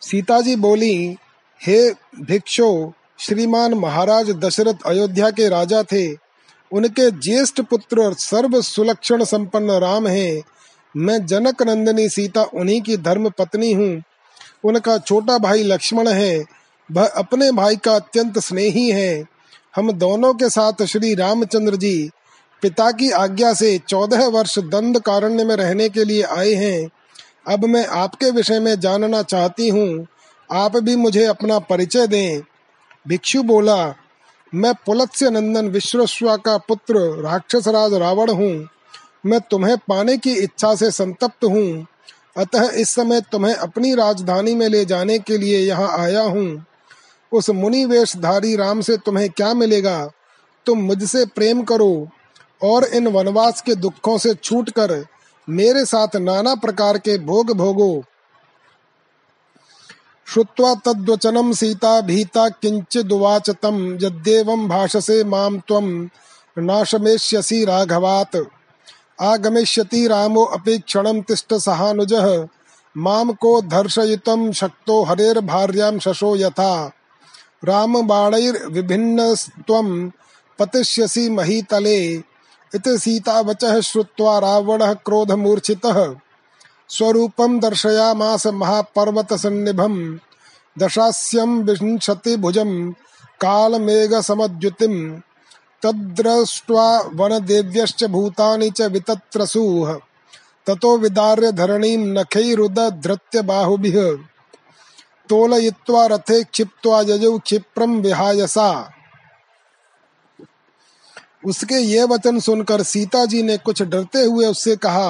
सीता 0.00 0.40
जी 0.40 0.56
बोली 0.56 1.16
हे 1.62 1.90
भिक्षो, 2.20 2.92
श्रीमान 3.18 3.74
महाराज 3.74 4.30
दशरथ 4.30 4.74
अयोध्या 4.86 5.30
के 5.30 5.48
राजा 5.48 5.82
थे। 5.82 6.12
उनके 6.72 7.10
ज्येष्ठ 7.10 7.60
पुत्र 7.60 8.00
और 8.00 8.14
सर्व 8.14 8.62
सुलक्षण 8.62 9.24
संपन्न 9.24 9.70
राम 9.70 10.06
हैं। 10.06 10.42
मैं 10.96 11.26
जनक 11.26 11.62
नंदिनी 11.62 12.08
सीता, 12.08 12.42
उन्हीं 12.42 12.80
की 12.80 12.96
धर्म 12.96 13.30
पत्नी 13.30 13.72
हूँ। 13.72 14.02
उनका 14.64 14.98
छोटा 14.98 15.38
भाई 15.38 15.62
लक्ष्मण 15.62 16.08
है। 16.08 16.44
वह 16.92 17.06
अपने 17.06 17.52
भाई 17.52 17.76
का 17.76 17.94
अत्यंत 17.96 18.38
स्नेही 18.38 18.90
है। 18.90 19.24
हम 19.76 19.92
दोनों 19.92 20.34
के 20.34 20.50
साथ 20.50 20.84
श्री 20.84 21.14
रामचंद्र 21.14 21.76
जी, 21.76 22.10
पिता 22.62 22.90
की 22.90 23.10
आज्ञा 23.10 23.54
से 23.54 23.80
चौदह 23.88 24.26
वर्ष 24.26 24.58
दंड 24.58 24.98
कारण्य 24.98 25.44
में 25.44 25.56
रहने 25.56 25.88
के 25.88 26.04
लिए 26.04 26.22
आए 26.22 26.52
हैं। 26.52 26.90
अब 27.48 27.64
मैं 27.64 27.86
आपके 27.86 28.30
विषय 28.30 28.60
में 28.60 28.80
जानना 28.80 29.22
चाहती 29.22 29.68
हूँ। 29.68 30.06
आप 30.52 30.76
भी 30.76 30.96
मुझे 30.96 31.24
अपना 31.24 31.58
परिचय 31.58 32.06
दें। 32.06 32.42
भिक्षु 33.08 33.42
बोला, 33.42 33.94
मैं 34.54 34.74
पुलत्स्य 34.74 35.30
नंदन 35.30 35.68
विश्वस्वा 35.68 36.36
का 36.36 36.58
पुत्र 36.58 37.22
राक्षसराज 37.22 37.94
रावण 37.94 38.30
हूँ। 38.30 38.68
मैं 39.26 39.40
तुम्हें 39.40 39.76
पाने 39.78 40.16
की 40.16 40.32
इच्छा 40.32 40.74
से 40.74 40.90
संतप्त 40.90 41.44
हूँ। 41.44 41.86
अतः 42.36 42.70
इस 42.70 42.90
समय 42.90 43.20
तुम्हें 43.20 43.54
अपनी 43.54 43.94
राजधानी 43.94 44.54
में 44.54 44.68
ले 44.68 44.84
जाने 44.84 45.18
के 45.18 45.38
लिए 45.38 45.58
यहाँ 45.58 45.98
आया 45.98 46.22
हूँ। 46.22 46.66
उस 47.32 47.50
मुनि 47.50 47.84
वेशधारी 47.84 48.56
राम 48.56 48.80
से 48.80 48.96
तुम्हें 48.96 49.30
क्या 49.30 49.54
मिलेगा? 49.54 50.10
तुम 50.66 50.78
मुझसे 50.78 51.26
प्रेम 51.26 51.62
करो 51.62 52.08
और 52.62 52.84
इन 52.84 53.08
वनवास 53.08 53.60
के 53.60 53.74
दुखों 53.74 54.18
से 54.18 54.34
छूटकर 54.34 55.06
मेरे 55.48 55.84
साथ 55.84 56.16
नाना 56.16 56.54
प्रकार 56.54 56.98
के 56.98 57.18
भोग 57.18 57.52
भोगो। 57.52 58.04
श्रुत्वा 60.26 60.74
तद्वचनम 60.74 61.52
सीता 61.52 62.00
भीता 62.00 62.48
किंचिदुवाच 62.48 63.50
तम 63.50 63.98
यद्येवं 64.02 64.68
भाषसे 64.68 65.24
माम 65.24 65.58
त्वं 65.58 66.08
नाशमेष्यसि 66.58 67.64
राघवात्। 67.64 68.36
आगमिष्यति 69.20 70.06
रामो 70.06 70.44
अपि 70.44 70.78
क्षणं 70.78 71.22
तिष्ठ 71.22 71.54
सहानुजः, 71.54 72.48
माम 72.96 73.32
को 73.32 73.62
धर्षयितुं 73.62 74.52
शक्तो 74.52 75.04
हरेर्भार्यां 75.04 75.98
शशो 75.98 76.36
यथा। 76.36 76.92
राम 77.64 77.96
रामबाणैर्विभिन्नस्त्वं 77.96 80.10
पतिष्यसि 80.58 81.30
महीतले, 81.30 82.22
इति 82.74 82.98
सीता 82.98 83.40
वचः 83.40 83.80
श्रुत्वा 83.80 84.38
रावणः 84.38 84.92
क्रोधमूर्छितः। 84.92 86.14
स्वरूपं 86.96 87.58
दर्शयामास 87.60 88.46
महापर्वतसन्निभं 88.60 89.94
दशास्यं 90.76 91.50
विंशतिभुजं 91.66 92.72
कालमेघसमद्युतिं 93.40 94.94
तद्दृष्ट्वा 95.82 96.86
वनदेव्यश्च 97.14 98.04
भूतानि 98.04 98.70
च 98.70 98.90
वितत्रसूः। 98.92 99.92
ततो 100.66 100.96
विदार्य 100.98 101.52
धरणीं 101.52 101.98
नखैरुदधृत्य 102.14 103.42
बाहुभिः 103.42 103.98
तोलयित्वा 105.28 106.06
रथे 106.06 106.42
क्षिप्त्वा 106.44 107.00
यजौ 107.00 107.36
क्षिप्रम 107.38 107.96
विहायसा 108.00 108.68
उसके 111.46 111.78
ये 111.82 112.04
वचन 112.04 112.38
सुनकर 112.40 112.82
सीता 112.82 113.24
जी 113.26 113.42
ने 113.42 113.56
कुछ 113.58 113.82
डरते 113.82 114.24
हुए 114.24 114.46
उससे 114.46 114.76
कहा 114.76 115.08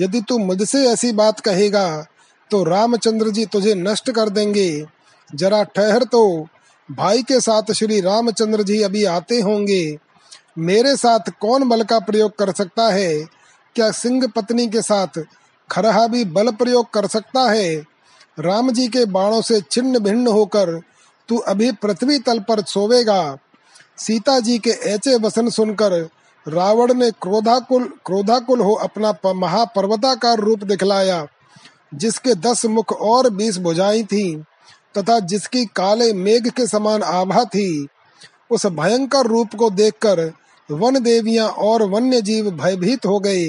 यदि 0.00 0.20
तू 0.20 0.38
मुझसे 0.38 0.86
ऐसी 0.88 1.12
बात 1.12 1.40
कहेगा 1.40 2.06
तो 2.50 2.64
रामचंद्र 2.64 3.30
जी 3.30 3.46
तुझे 3.46 3.74
नष्ट 3.74 4.10
कर 4.10 4.28
देंगे। 4.28 4.86
जरा 5.34 5.62
ठहर 5.62 6.04
तो। 6.04 6.46
भाई 6.88 7.22
के 7.22 7.40
साथ 7.40 7.72
श्री 7.72 8.00
रामचंद्र 8.00 8.62
जी 8.62 8.82
अभी 8.82 9.04
आते 9.04 9.40
होंगे। 9.40 9.98
मेरे 10.58 10.96
साथ 10.96 11.30
कौन 11.40 11.68
बल 11.68 11.82
का 11.82 11.98
प्रयोग 11.98 12.36
कर 12.38 12.52
सकता 12.52 12.88
है? 12.88 13.18
क्या 13.76 13.90
सिंह 13.90 14.26
पत्नी 14.26 14.66
के 14.66 14.82
साथ 14.82 15.24
खरहा 15.70 16.06
भी 16.06 16.24
बल 16.24 16.50
प्रयोग 16.50 16.90
कर 16.90 17.06
सकता 17.06 17.50
है? 17.50 17.76
राम 18.38 18.70
जी 18.70 18.88
के 18.88 19.04
बाणों 19.04 19.42
से 19.42 19.60
छिन्न 19.60 19.98
भिन्न 19.98 20.26
होकर 20.26 20.80
तू 21.28 21.36
अभी 21.36 21.72
पृथ्वी 21.72 22.18
तल 22.18 22.38
पर 22.38 22.62
सोवेगा। 22.62 23.38
सीता 23.98 24.40
जी 24.40 24.58
के 24.58 24.70
ऐसे 24.70 25.16
वसन 25.16 25.50
सुनकर 25.50 26.08
रावण 26.46 26.94
ने 26.94 27.10
क्रोधाकुल 27.10 27.84
क्रोधाकुल 28.06 28.60
हो 28.60 28.74
अपना 28.74 29.32
महापर्वताकार 29.32 30.38
रूप 30.38 30.64
दिखलाया, 30.64 31.26
जिसके 31.94 32.34
दस 32.34 32.64
मुख 32.66 32.92
और 32.92 33.30
बीस 33.30 33.58
भुजाएँ 33.58 34.04
थी, 34.04 34.44
तथा 34.98 35.20
जिसकी 35.20 35.64
काले 35.64 36.12
मेघ 36.12 36.48
के 36.48 36.66
समान 36.66 37.02
आभा 37.02 37.44
थी। 37.44 37.88
उस 38.50 38.66
भयंकर 38.66 39.26
रूप 39.26 39.54
को 39.54 39.70
देखकर 39.70 40.32
वन 40.70 41.02
देवियाँ 41.02 41.48
और 41.48 41.82
वन्य 41.82 42.22
जीव 42.22 42.50
भयभीत 42.50 43.06
हो 43.06 43.18
गए। 43.18 43.46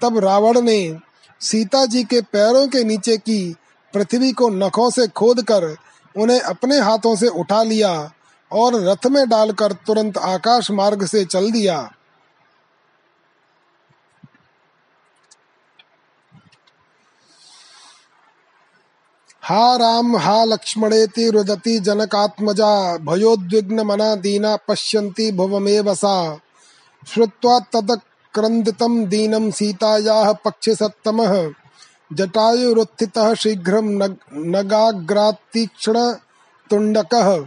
तब 0.00 0.18
रावण 0.18 0.60
ने 0.60 0.96
सीता 1.40 1.86
जी 1.86 2.04
के 2.04 2.20
पैरों 2.20 2.68
के 2.68 2.84
नीचे 2.84 3.16
की 3.16 3.56
पृथ्वी 3.94 4.32
को 4.32 4.48
नखों 4.48 4.90
से 4.90 5.06
खोदकर 5.06 5.76
उन्हें 6.16 6.40
अपने 6.40 6.80
हाथों 6.80 7.16
से 7.16 7.28
उठा 7.28 7.62
लिया 7.62 8.10
और 8.52 8.74
रथ 8.74 9.06
में 9.06 9.28
डालकर 9.28 9.72
तुरंत 9.72 10.18
आकाश 10.18 10.70
मार्ग 10.70 11.06
से 11.06 11.24
चल 11.24 11.50
दिया। 11.50 11.92
हा 19.48 19.76
राम, 19.76 20.16
हा 20.16 20.44
लक्ष्मणेति 20.44 21.30
रुदति 21.30 21.78
जनकात्मजा 21.78 22.96
भयोद्विग्न 22.96 23.80
मना 23.80 24.14
दीना 24.14 24.56
पश्यन्ति 24.56 25.32
भुवमेव 25.32 25.94
सा। 25.94 26.36
श्रुत्वा 27.14 27.58
तदक्रन्दितं 27.58 29.04
दीनं 29.04 29.50
सीतायाः 29.50 30.32
पक्षे 30.32 30.74
सत्तमः 30.74 31.50
जटायुरुत्थितः 32.12 33.34
शीघ्रं 33.34 33.84
नगाग्रातीक्ष्ण 34.50 36.12
तुण्डकः 36.70 37.40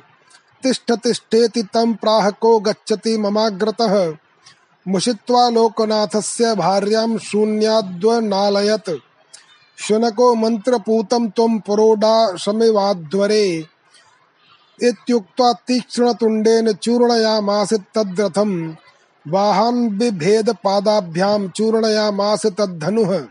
तिष्ठ 0.63 0.91
तिष्ठेति 0.91 1.63
तं 1.63 1.93
प्राह 1.93 2.29
को 2.29 2.59
गच्छति 2.59 3.17
ममाग्रतः। 3.17 4.13
मुषित्वा 4.87 5.49
लोकनाथस्य 5.49 6.55
भार्यां 6.55 7.17
शून्याद्वनालयत्। 7.17 9.08
शुनको 9.79 10.35
मन्त्रपूतं 10.35 11.29
त्वं 11.29 11.59
पुरोडाशमिवाध्वरे 11.59 13.65
इत्युक्त्वा 14.83 15.53
तीक्ष्णतुण्डेन 15.53 16.73
चूर्णयामास 16.73 17.73
तद्रथम्। 17.73 18.73
वाहन 19.27 19.97
बिभेद 19.97 20.55
चूर्णयामास 21.49 22.45
तद्धनुः। 22.45 23.25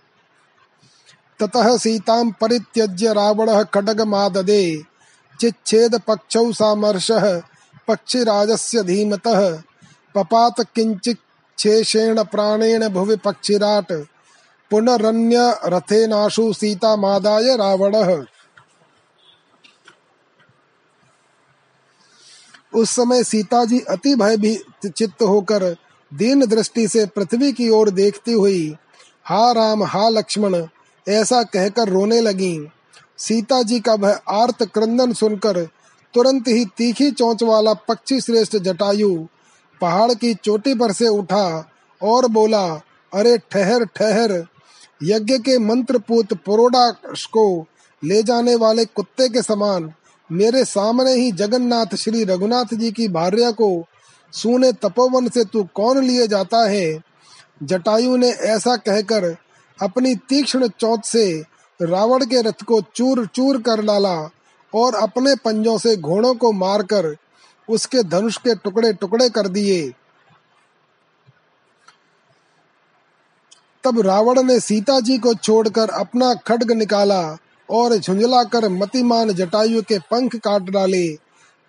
ततः 1.41 1.77
सीतां 1.77 2.31
परित्यज्य 2.31 3.13
रावणः 3.13 3.63
खड्गमाददे। 3.63 4.83
चिच्छेद 5.41 6.01
पक्षौ 6.07 6.53
सामर्शः 6.53 7.43
पक्षिराजस्य 7.89 8.83
धीमतः। 8.83 9.63
पपात 10.15 10.61
किञ्चिच्छेषेण 10.61 12.23
प्राणेन 12.23 12.89
भुवि 12.89 13.17
पक्षिराट। 13.17 14.07
पुनरन्य 14.71 15.37
रथेनाशु 15.67 16.53
सीता 16.53 16.95
मादाय 16.97 17.57
रावणः। 17.57 18.25
उस 22.73 22.91
समय 22.91 23.23
सीता 23.25 23.65
जी 23.65 23.79
अति 23.81 24.15
भयभीत 24.15 24.87
चित्त 24.87 25.23
होकर 25.23 25.65
दीन 26.13 26.45
दृष्टि 26.47 26.87
से 26.89 27.05
पृथ्वी 27.07 27.53
की 27.53 27.69
ओर 27.69 27.91
देखती 27.91 28.33
हुई, 28.33 28.77
हा 29.27 29.53
राम, 29.53 29.83
हा 29.85 30.09
लक्ष्मण, 30.09 30.55
ऐसा 31.07 31.43
कहकर 31.43 31.89
रोने 31.89 32.21
लगी। 32.21 32.69
सीता 33.19 33.63
जी 33.63 33.81
का 33.81 33.97
भय 33.97 34.19
आर्त 34.31 34.63
क्रंदन 34.65 35.13
सुनकर 35.13 35.63
तुरंत 36.15 36.49
ही 36.49 36.65
तीखी 36.79 37.11
चोंच 37.11 37.43
वाला 37.43 37.73
पक्षी 37.89 38.21
श्रेष्ठ 38.21 38.57
जटायु 38.57 39.15
पहाड़ 39.81 40.13
की 40.15 40.35
चोटी 40.35 40.75
पर 40.75 40.93
से 40.93 41.09
उठा 41.09 41.71
और 42.01 42.27
बोला, 42.29 42.65
अरे 43.13 43.37
ठहर 43.51 43.85
ठहर 43.87 44.33
यज्ञ 45.03 45.39
के 45.39 45.59
मंत्र 45.59 45.99
पूत 45.99 46.33
पुरोड़ा 46.35 46.91
को 47.33 47.67
ले 48.05 48.23
जाने 48.23 48.55
वाले 48.55 48.85
कुत्ते 48.85 49.29
के 49.29 49.43
समान 49.43 49.93
मेरे 50.33 50.65
सामने 50.65 51.13
ही 51.13 51.33
जगन्नाथ 51.33 51.95
श्री 51.95 52.25
रघुनाथ 52.25 52.75
जी 52.75 52.93
की 52.93 53.09
भार्या 53.09 53.51
को 53.51 53.85
सूने 54.33 54.73
तपोवन 54.73 55.29
से 55.29 55.45
तू 55.45 55.69
कौन 55.75 56.05
लिए 56.05 56.27
जाता 56.27 56.69
है? 56.69 57.03
जटायु 57.63 58.17
ने 58.17 58.29
ऐसा 58.29 58.77
कहकर 58.77 59.37
अपनी 59.83 60.15
तीक्ष्ण 60.15 60.69
चौथ 60.69 60.99
से 61.05 61.43
रावण 61.83 62.25
के 62.25 62.43
रथ 62.43 62.63
को 62.63 62.81
चूर 62.81 63.27
चूर 63.27 63.63
कर 63.63 63.83
डाला 63.83 64.31
और 64.75 64.95
अपने 64.95 65.35
पंजों 65.35 65.79
से 65.79 65.97
घोड़ों 65.97 66.35
को 66.35 66.53
मारकर 66.53 67.17
उसके 67.71 68.03
धनुष 68.03 68.37
के 68.37 68.55
टुकड़े 68.55 68.93
टुकड़े 68.93 69.31
कर 69.31 69.49
दिए। 69.49 69.93
तब 73.85 74.01
रावण 74.01 74.43
ने 74.43 74.61
सीता 74.61 75.01
जी 75.01 75.19
को 75.19 75.35
छोड़कर 75.35 75.89
अपना 75.89 76.35
खड्ग 76.35 76.73
निकाला 76.73 77.39
और 77.71 77.97
झुंझलाकर 77.97 78.69
मतिमान 78.69 79.33
जटायु 79.33 79.83
के 79.83 79.99
पंख 79.99 80.37
काट 80.37 80.63
डाले। 80.63 81.09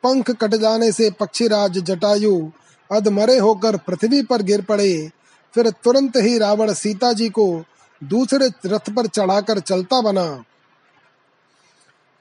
पंख 0.04 0.32
कट 0.32 0.56
जाने 0.56 0.92
से 0.92 1.12
पक्षीराज 1.12 1.78
जटायु 1.78 2.52
अधमरे 2.92 3.38
होकर 3.38 3.78
पृथ्वी 3.78 4.24
पर 4.24 4.42
गिर 4.42 4.62
पड़े। 4.62 5.12
फिर 5.54 5.70
तुरंत 5.70 6.14
ही 6.18 6.38
रावण 6.38 6.74
सीता 6.74 7.14
जी 7.14 7.30
को 7.30 7.64
दूसरे 8.04 8.50
रथ 8.66 8.90
पर 8.90 9.08
चढ़ाकर 9.08 9.60
चलता 9.60 10.02
बना। 10.02 10.44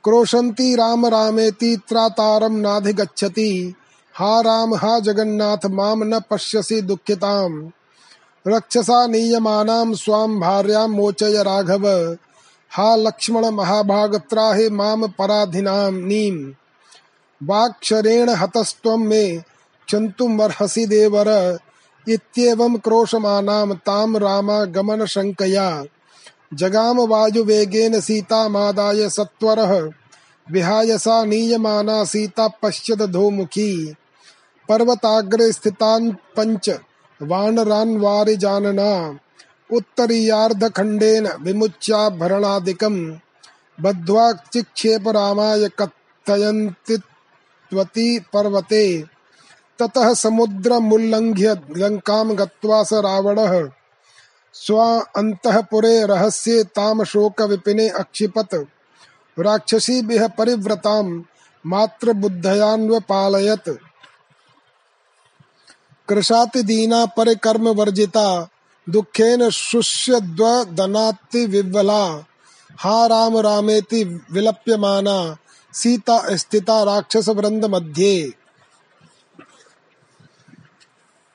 क्रोशंती 0.04 0.74
राम 0.74 1.06
रामेति 1.06 1.76
त्रातारम 1.88 2.56
नाधिगच्छति। 2.56 3.74
हा 4.14 4.40
राम, 4.40 4.74
हा 4.74 4.98
जगन्नाथ, 4.98 5.66
माम 5.66 6.04
न 6.04 6.20
पश्यसि 6.20 6.82
दुखिताम। 6.82 7.72
रक्षसा 8.48 9.06
नीयमानाम 9.06 9.92
स्वाम 9.92 10.40
भार्याम 10.40 10.90
मोचय 10.90 11.42
राघव। 11.42 11.88
हा 12.70 12.96
लक्ष्मण 12.96 13.44
महाभाग 13.44 14.16
त्राहे 14.16 14.70
माम 14.70 15.06
पराधिनाम 15.06 15.94
नीम 15.94 16.54
वाक्षरेण 17.42 18.28
हतस्त्वं 18.28 18.98
मे 18.98 19.38
क्षन्तुमर्हसि 19.86 20.86
देवर। 20.86 21.58
इत्येवं 22.08 22.76
क्रोशमानां 22.76 24.74
गमन 24.74 25.04
शंकया 25.06 25.84
जगाम 26.54 27.00
वायुवेगेन 27.00 28.00
सीतामादाय 28.00 29.08
सत्वरः। 29.08 29.90
विहाय 30.50 30.98
सा 30.98 31.24
नीयमाना 31.24 32.04
सीता 32.04 32.48
पश्यत 32.48 32.98
धोमुखी। 32.98 33.94
पर्वताग्रे 34.68 35.52
स्थितान् 35.52 36.12
पञ्च। 36.36 36.70
वानरान् 37.22 37.98
वारिजानना 37.98 39.18
उत्तरीयार्धखण्डेन 39.72 41.28
विमुच्याभरणादिकम् 41.40 43.12
बद्ध्वा 43.80 44.32
चिक्षेप 44.32 45.08
रामाय 45.08 45.68
कथयन्ति 45.68 48.20
पर्वते 48.34 49.04
ततः 49.78 50.14
समुद्रमुल्लङ्घ्य 50.14 51.56
लङ्कां 51.76 52.38
गत्वा 52.38 52.82
स 52.82 52.92
रावणः। 52.92 53.68
स्व 54.52 55.02
अन्तःपुरे 55.16 56.06
रहस्ये 56.06 56.64
ताम 56.64 57.04
शोकविपिने 57.04 57.88
अक्षिपत्। 57.88 58.54
राक्षसीभिः 59.38 60.28
परिव्रतां 60.28 61.22
मातृबुद्धयान्वपालयत्। 61.66 63.87
कृशातिदीना 66.08 67.06
परिकर्म 67.06 67.68
वर्जिता, 67.68 68.48
दुखेन 68.88 69.50
शुष्यद्वदनाति 69.50 71.46
विवला। 71.46 72.04
हा 72.78 73.06
राम 73.06 73.38
रामेति 73.38 74.04
विलप्यमाना, 74.32 75.36
सीता 75.72 76.36
स्थिता 76.36 76.82
राक्षस 76.82 77.28
वृंद 77.28 77.64
मध्य। 77.64 78.32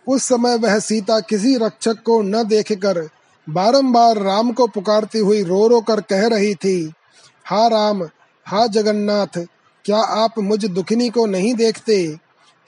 उस 0.08 0.24
समय 0.24 0.58
वह 0.58 0.80
सीता 0.80 1.20
किसी 1.20 1.58
रक्षक 1.58 2.04
को 2.04 2.22
न 2.22 2.44
देखकर 2.44 3.10
बारंबार 3.48 4.18
राम 4.18 4.52
को 4.52 4.68
पुकारती 4.68 5.20
हुई 5.20 5.44
रो 5.44 5.68
रो 5.68 5.82
कर 5.82 6.02
कह 6.02 6.28
रही 6.28 6.56
थी, 6.56 6.94
हा 7.46 7.68
राम, 7.68 8.04
हा 8.48 8.68
जगन्नाथ, 8.68 9.46
क्या 9.86 9.98
आप 9.98 10.40
मुझ 10.40 10.66
दुखिनी 10.66 11.10
को 11.10 11.26
नहीं 11.26 11.54
देखते? 11.54 12.18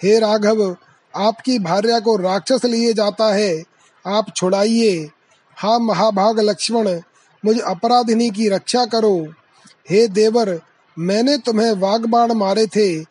हे 0.04 0.20
राघव 0.20 0.76
आपकी 1.16 1.60
भार्या 1.60 2.00
को 2.00 2.16
राक्षस 2.16 2.66
लिए 2.66 2.94
जाता 2.94 3.34
है। 3.34 3.64
आप 4.08 4.26
छुड़ाइए। 4.36 5.10
हा, 5.58 5.80
महाभाग 5.80 6.40
लक्ष्मण, 6.40 7.02
मुझ 7.46 7.60
अपराधिनी 7.60 8.30
की 8.30 8.50
रक्षा 8.50 8.86
करो। 8.86 9.28
हे 9.90 10.08
देवर, 10.08 10.62
मैंने 11.00 11.38
तुम्हें 11.38 11.72
वागबाण 11.72 12.32
मारे 12.32 12.68
थे। 12.68 13.04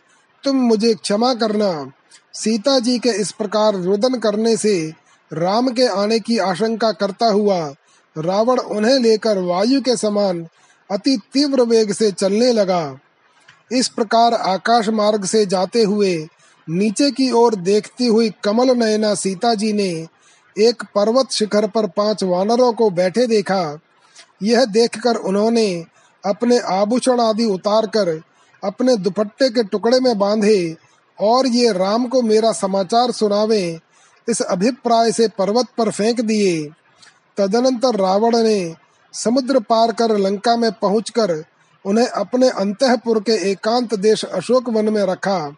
तुम 0.44 0.56
मुझे 0.56 0.94
क्षमा 0.94 1.34
करना। 1.34 1.92
सीता 2.34 2.78
जी 2.78 2.98
के 2.98 3.08
इस 3.08 3.32
प्रकार 3.32 3.74
रुदन 3.74 4.14
करने 4.14 4.56
से 4.56 4.92
राम 5.32 5.68
के 5.68 5.86
आने 5.86 6.18
की 6.20 6.38
आशंका 6.38 6.92
करता 6.92 7.26
हुआ 7.26 7.74
रावण 8.18 8.58
उन्हें 8.58 8.98
लेकर 8.98 9.38
वायु 9.38 9.80
के 9.80 9.96
समान 9.96 10.48
अति 10.90 11.20
तीव्र 11.32 11.62
वेग 11.62 11.92
से 11.92 12.10
चलने 12.12 12.52
लगा। 12.52 12.98
इस 13.72 13.88
प्रकार 13.88 14.34
आकाश 14.34 14.88
मार्ग 14.88 15.24
से 15.24 15.46
जाते 15.46 15.82
हुए 15.82 16.28
नीचे 16.68 17.10
की 17.10 17.30
ओर 17.30 17.54
देखती 17.54 18.06
हुई 18.06 18.30
कमल 18.44 18.70
नयना 18.76 19.14
सीता 19.14 19.54
जी 19.54 19.72
ने 19.72 19.88
एक 20.56 20.82
पर्वत 20.94 21.30
शिखर 21.30 21.66
पर 21.66 21.86
पाँच 21.86 22.22
वानरों 22.24 22.72
को 22.72 22.90
बैठे 22.90 23.26
देखा। 23.26 23.80
यह 24.42 24.64
देखकर 24.64 25.16
उन्होंने 25.16 25.84
अपने 26.24 26.58
आभूषण 26.58 27.20
आदि 27.20 27.44
उतार 27.44 27.86
कर 27.86 28.08
अपने 28.62 28.96
दुपट्टे 28.96 29.48
के 29.50 29.62
टुकड़े 29.62 29.98
में 30.00 30.18
बांधे 30.18 30.76
और 31.18 31.46
ये 31.46 31.72
राम 31.72 32.06
को 32.06 32.22
मेरा 32.22 32.52
समाचार 32.52 33.10
सुनावे, 33.10 33.80
इस 34.28 34.40
अभिप्राय 34.40 35.12
से 35.12 35.28
पर्वत 35.28 35.66
पर 35.78 35.90
फेंक 35.90 36.20
दिए। 36.20 36.62
तदनंतर 37.36 37.96
रावण 37.96 38.36
ने 38.36 38.74
समुद्र 39.14 39.60
पार 39.60 39.92
कर 39.92 40.16
लंका 40.18 40.56
में 40.56 40.70
पहुंचकर 40.72 41.42
उन्हें 41.84 42.06
अपने 42.06 42.48
अंतपुर 42.50 43.20
के 43.20 43.32
एकांत 43.50 43.94
देश 43.94 44.24
अशोक 44.24 44.68
वन 44.68 44.88
में 44.88 45.02
रखा। 45.02 45.56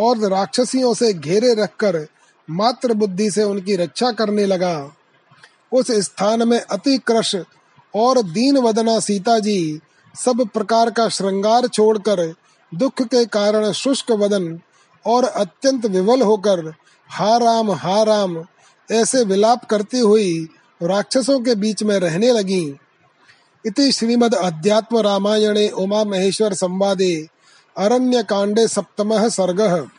और 0.00 0.18
राक्षसियों 0.18 0.94
से 0.94 1.12
घेरे 1.12 1.54
रखकर 1.54 2.06
मात्र 2.48 2.94
बुद्धि 2.94 3.30
से 3.30 3.42
उनकी 3.42 3.76
रक्षा 3.76 4.10
करने 4.12 4.46
लगा। 4.46 4.92
उस 5.72 5.90
स्थान 5.90 6.48
में 6.48 6.60
अति 6.60 6.98
क्रश 6.98 7.36
और 7.94 8.22
दीन 8.22 8.58
वदना 8.58 8.98
सीता 9.00 9.38
जी 9.38 9.80
सब 10.14 10.48
प्रकार 10.54 10.90
का 10.90 11.08
श्रृंगार 11.08 11.66
छोड़कर, 11.66 12.34
दुख 12.72 13.02
के 13.02 13.24
कारण 13.26 13.72
शुष्क 13.72 14.10
वदन 14.10 14.60
और 15.04 15.24
अत्यंत 15.24 15.86
विवल 15.86 16.22
होकर, 16.22 16.74
हा 17.10 17.36
राम 17.36 17.70
हा 17.70 18.02
राम, 18.02 18.44
ऐसे 18.88 19.24
विलाप 19.24 19.64
करती 19.64 19.98
हुई 19.98 20.48
राक्षसों 20.82 21.40
के 21.40 21.54
बीच 21.54 21.82
में 21.82 21.98
रहने 21.98 22.32
लगी। 22.32 22.64
इति 23.64 23.92
श्रीमद् 23.92 24.34
अध्यात्म 24.34 24.98
रामायणे 24.98 25.68
उमा 25.68 26.04
महेश्वर 26.04 26.54
संवादे 26.54 27.28
अरण्यकाण्डे 27.80 28.68
सप्तम 28.68 29.28
सर्ग। 29.28 29.90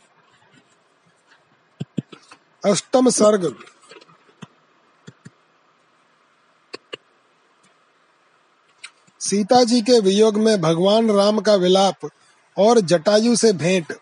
अष्टम 2.64 3.10
सर्ग। 3.10 3.56
सीता 9.20 9.64
जी 9.64 9.82
के 9.82 10.00
वियोग 10.00 10.36
में 10.36 10.60
भगवान 10.60 11.10
राम 11.10 11.40
का 11.40 11.54
विलाप 11.54 12.10
और 12.58 12.80
जटायु 12.80 13.36
से 13.36 13.52
भेंट। 13.52 13.92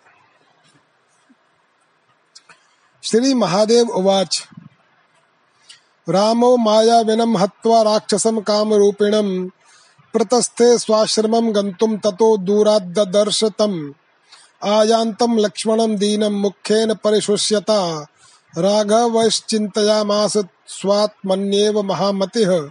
श्री 3.03 3.35
महादेव 3.35 3.89
उवाच। 3.89 4.49
रामो 6.09 6.57
माया 6.57 7.01
विनम 7.01 7.37
हत्वा 7.37 7.83
राक्षसम 7.83 8.41
काम 8.41 8.75
रूपिणम 8.75 9.51
प्रतस्थे 10.13 10.79
स्वाश्रमं 10.79 11.55
गन्तुं 11.55 11.97
ततो 11.97 12.37
दूराद्ददर्श 12.37 13.45
तम् 13.45 13.93
आयान्तं 14.65 15.39
लक्ष्मणं 15.39 15.97
दीनं 15.97 16.31
मुख्येन 16.31 16.95
परिशुष्यता। 16.95 18.07
राघवश्चिन्तयामास 18.59 20.39
स्वात्मन्येव 20.69 21.83
महामतिः। 21.83 22.69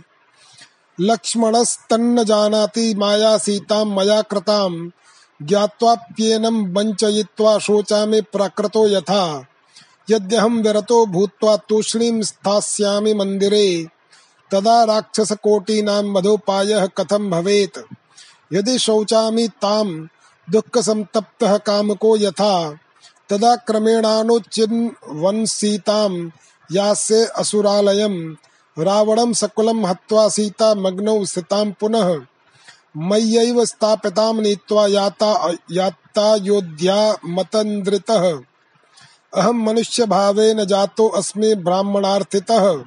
लक्ष्मणस्तन्न 0.99 2.23
जानाति 2.23 2.95
माया 2.95 3.38
सीतां, 3.38 3.86
मया 3.86 4.21
कृतां। 4.21 4.89
ज्ञात्वाप्येनं 5.41 6.73
वञ्चयित्वा 6.73 7.60
शोचामि 7.60 8.21
प्रकृतो 8.21 8.88
यथा। 8.88 9.45
यद्यहं 10.10 10.63
विरतो 10.63 11.06
भूत्वा 11.06 11.58
तूष्णीं 11.58 12.21
स्थास्यामि 12.21 13.13
मन्दिरे। 13.13 13.99
तदा 14.52 14.84
राक्षसकोटीनां 14.84 16.04
मधोपायः 16.04 16.86
कथं 16.86 17.30
भवेत्? 17.30 17.80
यदि 18.54 18.80
शौचामि 18.80 19.48
तां 19.48 20.08
दुःखसन्तप्तः 20.50 21.58
कामको 21.58 22.18
यथा, 22.18 22.72
तदा 23.30 23.56
क्रमेणानुचिन्वन् 23.56 25.46
सीतां 25.46 26.30
यास्य 26.72 27.26
असुरालयम् 27.38 28.36
रावणं 28.80 29.34
सकुलं 29.34 29.86
हत्वा 29.86 30.30
सीता 30.30 30.76
मग्नौ 30.76 31.26
स्थितां 31.26 31.72
पुनः। 31.72 32.22
मय्यैव 32.98 33.66
स्थापितां 33.66 34.42
नीत्वा 34.42 34.88
याता 34.88 35.54
यात्तायोध्या 35.72 37.18
मतन्द्रितः। 37.26 38.40
अहं 39.36 39.54
मनुष्यभावेन 39.54 40.66
जातो 40.66 41.08
अस्मि 41.08 41.56
ब्राह्मणार्थितः। 41.56 42.84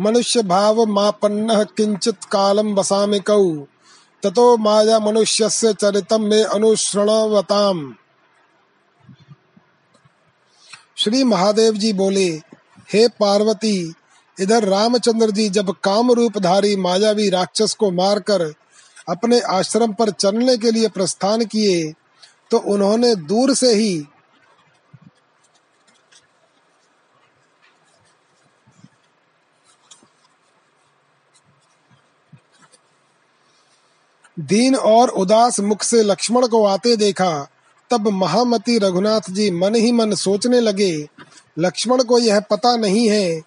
मनुष्यभावमापन्नः 0.00 1.62
किञ्चित् 1.62 2.24
कालं 2.24 2.74
वसामि 2.74 3.20
कौ। 3.20 3.66
ततो 4.22 4.56
माया 4.56 4.98
मनुष्यस्य 4.98 5.72
चरितं 5.72 6.18
मे 6.18 6.42
अनुशृणवताम् 6.42 7.92
श्री 10.96 11.24
महादेव 11.24 11.74
जी 11.74 11.92
बोले, 11.92 12.28
हे 12.92 13.08
पार्वती, 13.08 13.94
इधर 14.40 14.64
रामचंद्र 14.64 15.30
जी 15.30 15.48
जब 15.48 15.70
काम 15.84 16.12
रूपधारी 16.12 16.76
मायावी 16.76 17.28
राक्षस 17.30 17.74
को 17.74 17.90
मारकर 17.90 18.54
अपने 19.08 19.40
आश्रम 19.40 19.92
पर 19.92 20.10
चलने 20.10 20.56
के 20.56 20.70
लिए 20.70 20.88
प्रस्थान 20.88 21.44
किए 21.44 21.92
तो 22.50 22.58
उन्होंने 22.58 23.14
दूर 23.14 23.54
से 23.54 23.74
ही 23.74 24.04
दीन 34.40 34.76
और 34.76 35.08
उदास 35.08 35.60
मुख 35.60 35.82
से 35.82 36.02
लक्ष्मण 36.02 36.46
को 36.46 36.64
आते 36.64 36.96
देखा, 36.96 37.48
तब 37.90 38.08
महामती 38.08 38.78
रघुनाथ 38.78 39.30
जी 39.30 39.50
मन 39.50 39.74
ही 39.74 39.92
मन 39.92 40.14
सोचने 40.14 40.60
लगे, 40.60 41.08
लक्ष्मण 41.58 42.02
को 42.02 42.18
यह 42.18 42.40
पता 42.40 42.76
नहीं 42.76 43.08
है 43.08 43.40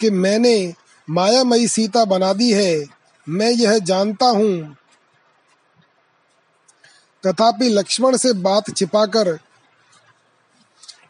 कि 0.00 0.10
मैंने 0.10 0.74
मायामयी 1.08 1.68
सीता 1.68 2.04
बना 2.04 2.32
दी 2.32 2.52
है, 2.52 2.84
मैं 3.28 3.50
यह 3.50 3.78
जानता 3.78 4.26
हूँ। 4.26 4.76
तथापि 7.24 7.68
लक्ष्मण 7.68 8.16
से 8.16 8.32
बात 8.32 8.76
छिपाकर, 8.76 9.38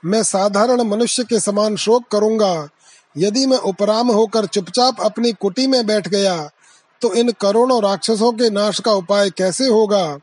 मैं 0.04 0.22
साधारण 0.22 0.82
मनुष्य 0.82 1.24
के 1.24 1.40
समान 1.40 1.76
शोक 1.76 2.08
करूँगा, 2.12 2.68
यदि 3.16 3.46
मैं 3.46 3.58
उपराम 3.58 4.10
होकर 4.10 4.46
चुपचाप 4.46 5.00
अपनी 5.00 5.32
कुटी 5.32 5.66
में 5.66 5.86
बैठ 5.86 6.08
गया 6.08 6.50
तो 7.04 7.14
इन 7.14 7.30
करोड़ों 7.30 7.82
राक्षसों 7.82 8.32
के 8.32 8.48
नाश 8.50 8.78
का 8.80 8.92
उपाय 8.92 9.30
कैसे 9.30 9.66
होगा? 9.68 10.18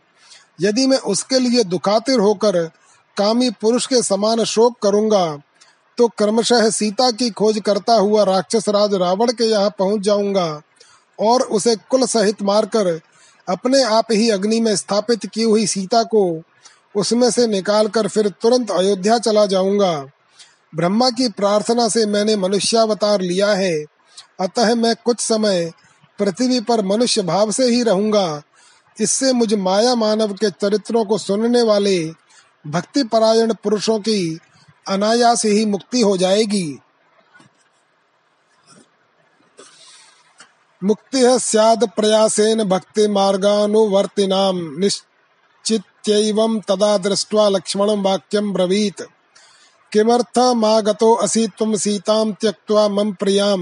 यदि 0.62 0.86
मैं 0.88 0.98
उसके 0.98 1.40
लिए 1.40 1.64
दुखातिर 1.64 2.20
होकर 2.20 2.58
कामी 3.18 3.50
पुरुष 3.50 3.86
के 3.86 4.02
समान 4.04 4.44
शोक 4.44 4.78
करूँगा 4.84 5.26
तो 5.98 6.08
क्रमशः 6.08 6.70
सीता 6.70 7.12
की 7.12 7.30
खोज 7.30 7.62
करता 7.66 7.94
हुआ 7.94 8.24
राक्षस 8.24 8.70
राज 8.70 8.94
रावण 8.94 9.32
के 9.32 9.44
यहाँ 9.44 9.70
पहुँच 9.70 10.02
जाऊँगा 10.02 10.62
और 11.20 11.42
उसे 11.42 11.76
कुल 11.90 12.06
सहित 12.06 12.42
मारकर 12.42 13.00
अपने 13.50 13.84
आप 13.84 14.08
ही 14.12 14.30
अग्नि 14.30 14.60
में 14.60 14.76
स्थापित 14.76 15.26
की 15.26 15.44
हुई 15.44 15.68
सीता 15.68 16.04
को 16.04 16.42
उसमें 16.96 17.30
से 17.32 17.48
निकालकर 17.48 18.08
फिर 18.08 18.30
तुरंत 18.30 18.72
अयोध्या 18.72 19.18
चला 19.18 19.46
जाऊँगा। 19.46 20.06
ब्रह्मा 20.76 21.10
की 21.10 21.30
प्रार्थना 21.30 21.88
से 21.88 22.06
मैंने 22.06 22.36
मनुष्यावतार 22.36 23.22
लिया 23.22 23.54
है। 23.54 23.86
अतः 24.40 24.76
मैं 24.76 24.96
कुछ 25.06 25.20
समय 25.20 25.72
पृथ्वी 26.22 26.60
पर 26.62 26.86
मनुष्य 26.86 27.22
भाव 27.22 27.52
से 27.52 27.66
ही 27.66 27.84
रहूँगा। 27.84 28.42
इससे 28.98 29.34
मुझ 29.34 29.54
माया 29.54 29.96
मानव 29.96 30.34
के 30.34 30.50
चरित्रों 30.52 31.06
को 31.06 31.18
सुनने 31.18 31.62
वाले 31.62 31.98
भक्ति 32.68 33.04
परायण 33.04 33.54
पुरुषों 33.54 34.00
की 34.00 34.40
अनायास 34.88 35.46
ही 35.46 35.66
मुक्ति 35.66 36.02
हो 36.02 36.18
जाएगी। 36.18 36.80
मुक्ति 40.82 41.20
है 41.20 41.38
स्याद 41.40 41.84
प्रयासेन 41.90 42.64
भक्ति 42.64 43.08
मार्गानुवर्तिनाम 43.08 44.60
निश्चित्यैवं 44.80 46.60
तदा 46.60 46.98
दृष्ट्वा 46.98 47.48
लक्ष्मणं 47.50 48.02
वाक्यं 48.02 48.52
ब्रवीत। 48.54 49.02
किमर्थमागतो 49.92 51.14
असि 51.16 51.48
त्वं 51.58 51.76
सीतां 51.76 52.32
त्यक्त्वा 52.32 52.88
मम 52.88 53.12
प्रियाँ 53.14 53.58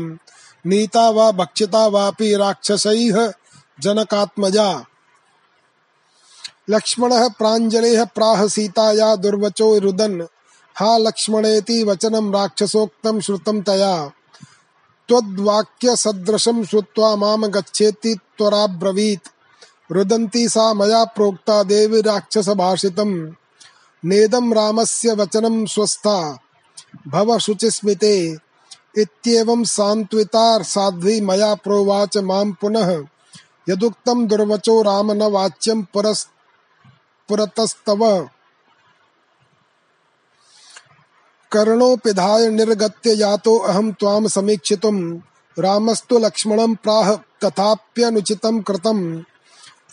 नीता 0.65 1.09
वा 1.09 1.31
भक्षिता 1.31 1.87
वापि 1.87 2.35
राक्षसैः 2.35 3.31
जनकात्मजा। 3.79 4.85
लक्ष्मणः 6.69 7.29
प्राञ्जलेः 7.29 8.05
प्राह 8.05 8.47
सीताया 8.47 9.15
दुर्वचो 9.15 9.79
रुदन्। 9.79 10.21
हा 10.75 10.97
लक्ष्मणेति 10.97 11.83
वचनं 11.83 12.33
राक्षसोक्तं 12.33 13.21
श्रुतं 13.21 13.61
तया। 13.61 14.11
त्वद्वाक्य 15.07 15.95
सदृशं 15.95 16.65
श्रुत्वा 16.65 17.15
माम 17.15 17.45
गच्छेति 17.45 18.19
त्वराब्रवीत्। 18.37 19.27
रुदन्ती 19.91 20.49
सा 20.49 20.73
मया 20.73 21.03
प्रोक्ता 21.03 21.63
देवी 21.63 22.01
राक्षस 22.01 22.49
भाषितम् 22.49 23.31
नेदं 24.05 24.53
रामस्य 24.53 25.13
वचनं 25.13 25.65
स्वस्था। 25.65 26.39
भव 27.07 27.39
शुचिस्मिते। 27.39 28.48
इत्येवं 28.99 29.63
सान्त्विता 29.63 30.63
साध्वी 30.63 31.21
मया 31.21 31.53
प्रोवाच 31.53 32.17
माँ 32.17 32.45
पुनः। 32.61 33.03
यदुक्तं 33.69 34.27
दुर्वचो 34.27 34.81
राम 34.81 35.11
न 35.11 35.21
वाच्यं 35.21 35.81
पुरस् 35.83 36.25
पुरतस्तव। 37.29 38.29
कर्णोपिधाय 41.51 42.49
निर्गत्य 42.49 43.13
यातो 43.13 43.57
अहम 43.57 43.91
त्वाम 43.91 44.27
समीक्षितुम 44.27 45.21
रामस्तु 45.59 46.19
लक्ष्मणं 46.19 46.75
प्राह 46.75 47.15
तथाप्यनुचितं 47.15 48.61
कृतं। 48.61 49.21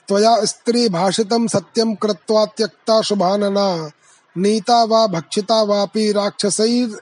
त्वया 0.08 0.44
स्त्री 0.44 0.88
भाषितं 0.88 1.48
सत्यं 1.48 1.94
कृत्वा 1.94 2.44
त्यक्ता 2.46 3.02
शुभानना। 3.02 3.90
नीता 4.36 4.84
वा 4.84 5.06
भक्षिता 5.06 5.62
वापि 5.62 6.12
राक्षसैर 6.12 7.00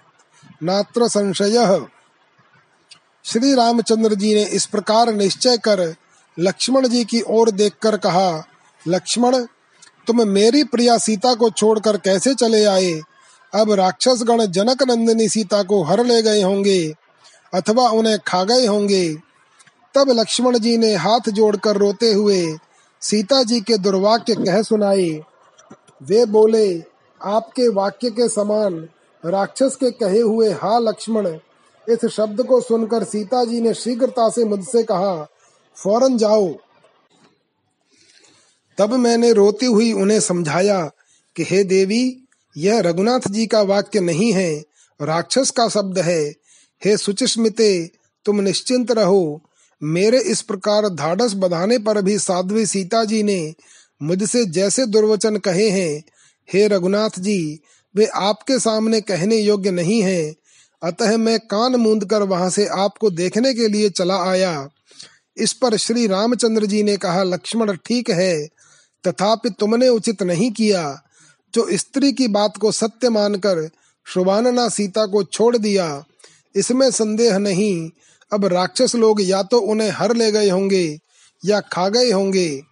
नात्र 0.63 1.09
संशयः। 1.09 1.87
श्री 3.25 3.55
रामचंद्र 3.55 4.15
जी 4.15 4.35
ने 4.35 4.43
इस 4.47 4.65
प्रकार 4.67 5.13
निश्चय 5.15 5.57
कर 5.57 5.81
लक्ष्मण 6.39 6.87
जी 6.89 7.05
की 7.05 7.21
ओर 7.21 7.51
देखकर 7.51 7.97
कहा, 7.97 8.45
लक्ष्मण, 8.89 9.37
तुम 10.07 10.29
मेरी 10.29 10.65
प्रिया 10.65 10.97
सीता 10.99 11.35
को 11.35 11.49
छोड़कर 11.51 11.97
कैसे 11.97 12.35
चले 12.35 12.65
आए? 12.65 12.93
अब 13.53 13.73
राक्षस 13.73 14.23
गण 14.23 14.45
जनक 14.47 14.83
नंदिनी 14.83 15.29
सीता 15.29 15.63
को 15.63 15.83
हर 15.83 16.05
ले 16.05 16.21
गए 16.23 16.43
होंगे 16.43 16.95
अथवा 17.53 17.89
उन्हें 17.89 18.19
खा 18.27 18.43
गए 18.45 18.67
होंगे। 18.67 19.15
तब 19.95 20.11
लक्ष्मण 20.11 20.59
जी 20.59 20.77
ने 20.79 20.95
हाथ 20.97 21.31
जोड़कर 21.31 21.77
रोते 21.77 22.13
हुए 22.13 22.43
सीता 23.03 23.43
जी 23.43 23.61
के 23.61 23.79
दुर्वाक्य 23.79 24.35
कह 24.37 24.61
सुनाए, 24.63 25.09
वे 26.03 26.25
बोले, 26.27 26.83
आपके 27.21 27.69
वाक्य 27.69 28.11
के 28.11 28.29
समान 28.29 28.79
राक्षस 29.23 29.77
के 29.77 29.91
कहे 29.91 30.21
हुए, 30.21 30.51
हा 30.53 30.79
लक्ष्मण 30.79 31.33
इस 31.91 32.07
शब्द 32.07 32.43
को 32.43 32.61
सुनकर 32.61 33.05
सीता 33.05 33.45
जी 33.45 33.61
ने 33.61 33.75
शीघ्रता 33.75 34.31
से 34.31 34.45
मुझसे 34.45 34.83
कहा, 34.83 35.25
फ़ौरन 35.83 36.19
जाओ। 36.19 36.55
तब 38.79 38.95
मैंने 38.95 39.33
रोती 39.33 39.67
हुई 39.67 39.93
उन्हें 39.93 40.21
समझाया 40.21 40.91
कि, 41.37 41.43
हे 41.43 41.65
देवी, 41.65 42.25
यह 42.57 42.81
रघुनाथ 42.81 43.21
जी 43.31 43.47
का 43.47 43.63
वाक्य 43.63 44.01
नहीं 44.01 44.33
है, 44.33 44.65
राक्षस 45.03 45.51
का 45.51 45.69
शब्द 45.69 45.99
है। 45.99 46.35
हे 46.85 46.97
सुचिस्मिते 46.97 47.91
तुम 48.25 48.41
निश्चिंत 48.41 48.91
रहो। 48.91 49.43
मेरे 49.83 50.21
इस 50.21 50.43
प्रकार 50.43 50.89
धाड़स 50.89 51.35
बधाने 51.35 51.79
पर 51.79 52.03
भी 52.03 52.19
साध्वी 52.19 52.67
सीता 52.67 53.05
जी 53.05 53.23
ने 53.23 53.55
मुझसे 54.03 54.45
जैसे 54.45 54.87
दुर्वचन 54.87 55.37
कहे 55.37 55.69
हैं, 55.69 56.05
हे 56.53 56.69
रघुनाथ 56.69 57.11
जी, 57.19 57.61
वे 57.97 58.07
आपके 58.07 58.59
सामने 58.59 59.01
कहने 59.01 59.37
योग्य 59.37 59.71
नहीं 59.71 60.03
है। 60.03 60.35
अतः 60.85 61.17
मैं 61.17 61.39
कान 61.41 61.77
मूंद 61.77 62.05
कर 62.05 62.23
वहाँ 62.23 62.51
से 62.51 62.67
आपको 62.67 63.11
देखने 63.11 63.55
के 63.55 63.69
लिए 63.69 63.91
चला 63.91 64.17
आया। 64.31 64.69
इस 65.37 65.53
पर 65.53 65.77
श्री 65.77 66.07
रामचंद्र 66.07 66.67
जी 66.67 66.83
ने 66.83 66.97
कहा, 66.97 67.23
लक्ष्मण, 67.23 67.77
ठीक 67.77 68.11
है। 68.11 68.47
तथापि 69.05 69.51
तुमने 69.51 69.89
उचित 69.89 70.23
नहीं 70.23 70.51
किया। 70.51 71.03
जो 71.55 71.67
स्त्री 71.73 72.13
की 72.13 72.29
बात 72.29 72.57
को 72.57 72.73
सत्य 72.73 73.09
मानकर 73.09 73.69
शुभानना 74.05 74.69
सीता 74.69 75.07
को 75.07 75.23
छोड़ 75.25 75.57
दिया, 75.57 76.05
इसमें 76.57 76.91
संदेह 76.91 77.39
नहीं। 77.39 77.91
अब 78.33 78.45
राक्षस 78.45 78.95
लोग 78.95 79.23
या 79.23 79.43
तो 79.43 79.59
उन्हें 79.59 79.91
हर 79.91 80.15
ले 80.17 80.33
गए 80.33 80.51
होंगे 80.51 80.99
या 81.45 81.61
खा 81.61 81.89
गए 81.89 82.11
होंगे। 82.11 82.63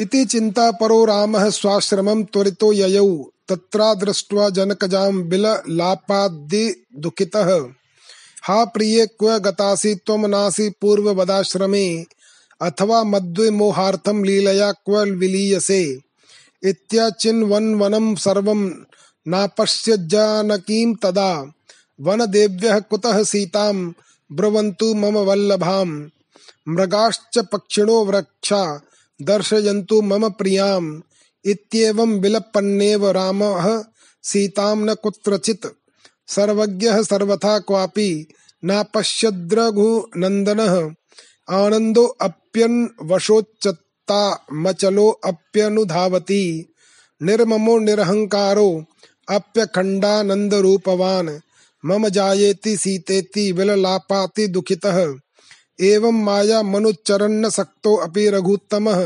इति 0.00 0.24
चिंता 0.24 0.70
परो 0.70 1.04
रामः 1.04 1.50
स्वाश्रमं 1.50 2.24
त्वरितो 2.24 2.72
ययौ, 2.72 3.30
तत्रा 3.48 3.94
दृष्ट्वा 3.94 4.50
जनकजां 4.50 5.28
बिललापाद्दि 5.28 6.86
दुःखितः। 6.96 7.66
हा 8.42 8.64
प्रिये, 8.64 9.06
क्व 9.06 9.38
गतासि 9.38 9.94
त्वं 9.94 10.28
नासि 10.28 10.72
पूर्ववदाश्रमे, 10.80 12.04
अथवा 12.62 13.04
मद्विमोहार्थं 13.04 14.24
लीलया 14.24 14.72
क्व 14.72 14.98
विलीयसे। 14.98 15.98
इत्याचिन्वन्वनं 16.62 18.14
सर्वं 18.14 18.70
नापश्यज्जानकीं 19.28 20.94
तदा। 20.94 21.52
वनदेव्यः 22.00 22.80
कुतः 22.80 23.24
सीतां, 23.24 23.92
ब्रुवन्तु 24.32 24.94
मम 24.94 25.18
वल्लभाम् 25.18 26.06
मृगाश्च 26.68 27.38
पक्षिणो 27.38 28.04
वृक्षा 28.04 28.80
दर्शयन्तु 29.22 30.02
मम 30.02 30.28
प्रियाम्। 30.28 31.00
इत्येवं 31.44 32.20
विलपन्नेव 32.20 33.10
रामः। 33.10 33.84
सीतां 34.22 34.76
न 34.76 34.94
कुत्रचित्। 34.94 35.66
सर्वज्ञः 36.28 37.02
सर्वथा 37.02 37.58
क्वापि 37.58 38.28
नापश्यद्रघुनन्दनः 38.64 40.90
आनन्दो 41.50 42.04
अप्यन्वशोच्चत्ता 42.04 44.46
मचलो 44.52 45.10
अप्यनुधावति। 45.10 46.74
निर्ममो 47.22 47.78
निरहङ्कारो 47.78 48.84
अप्यखण्डानन्दरूपवान्। 49.28 51.40
मम 51.84 52.08
जायेति 52.08 52.76
सीतेति 52.76 53.52
विललापाति 53.52 54.46
दुःखितः। 54.46 55.14
एवं 55.78 56.22
माया 56.24 56.62
मनुचरण 56.62 57.48
सक्तो 57.48 57.94
अपि 57.96 58.28
रघुत्तमः। 58.30 59.04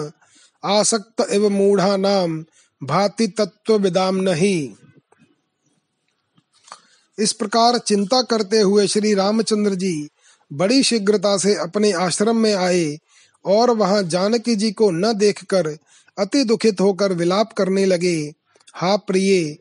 आसक्त 0.64 1.26
एव 1.30 1.48
मूढ़ा 1.48 1.96
नाम 1.96 2.44
भाति 2.82 3.26
तत्व 3.28 3.76
विदाम 3.76 4.16
नहीं। 4.20 4.72
इस 7.18 7.32
प्रकार 7.32 7.78
चिंता 7.78 8.22
करते 8.22 8.60
हुए 8.60 8.86
श्री 8.86 9.14
रामचंद्र 9.14 9.74
जी 9.74 10.08
बड़ी 10.50 10.82
शीघ्रता 10.82 11.36
से 11.38 11.54
अपने 11.54 11.92
आश्रम 11.92 12.36
में 12.36 12.54
आए 12.54 12.96
और 13.44 13.70
वहाँ 13.70 14.02
जानकी 14.02 14.54
जी 14.56 14.70
को 14.72 14.90
न 14.90 15.12
देखकर 15.12 15.68
अति 16.18 16.44
दुखित 16.44 16.80
होकर 16.80 17.12
विलाप 17.12 17.52
करने 17.52 17.84
लगे, 17.84 18.16
हा 18.74 18.96
प्रिय, 18.96 19.56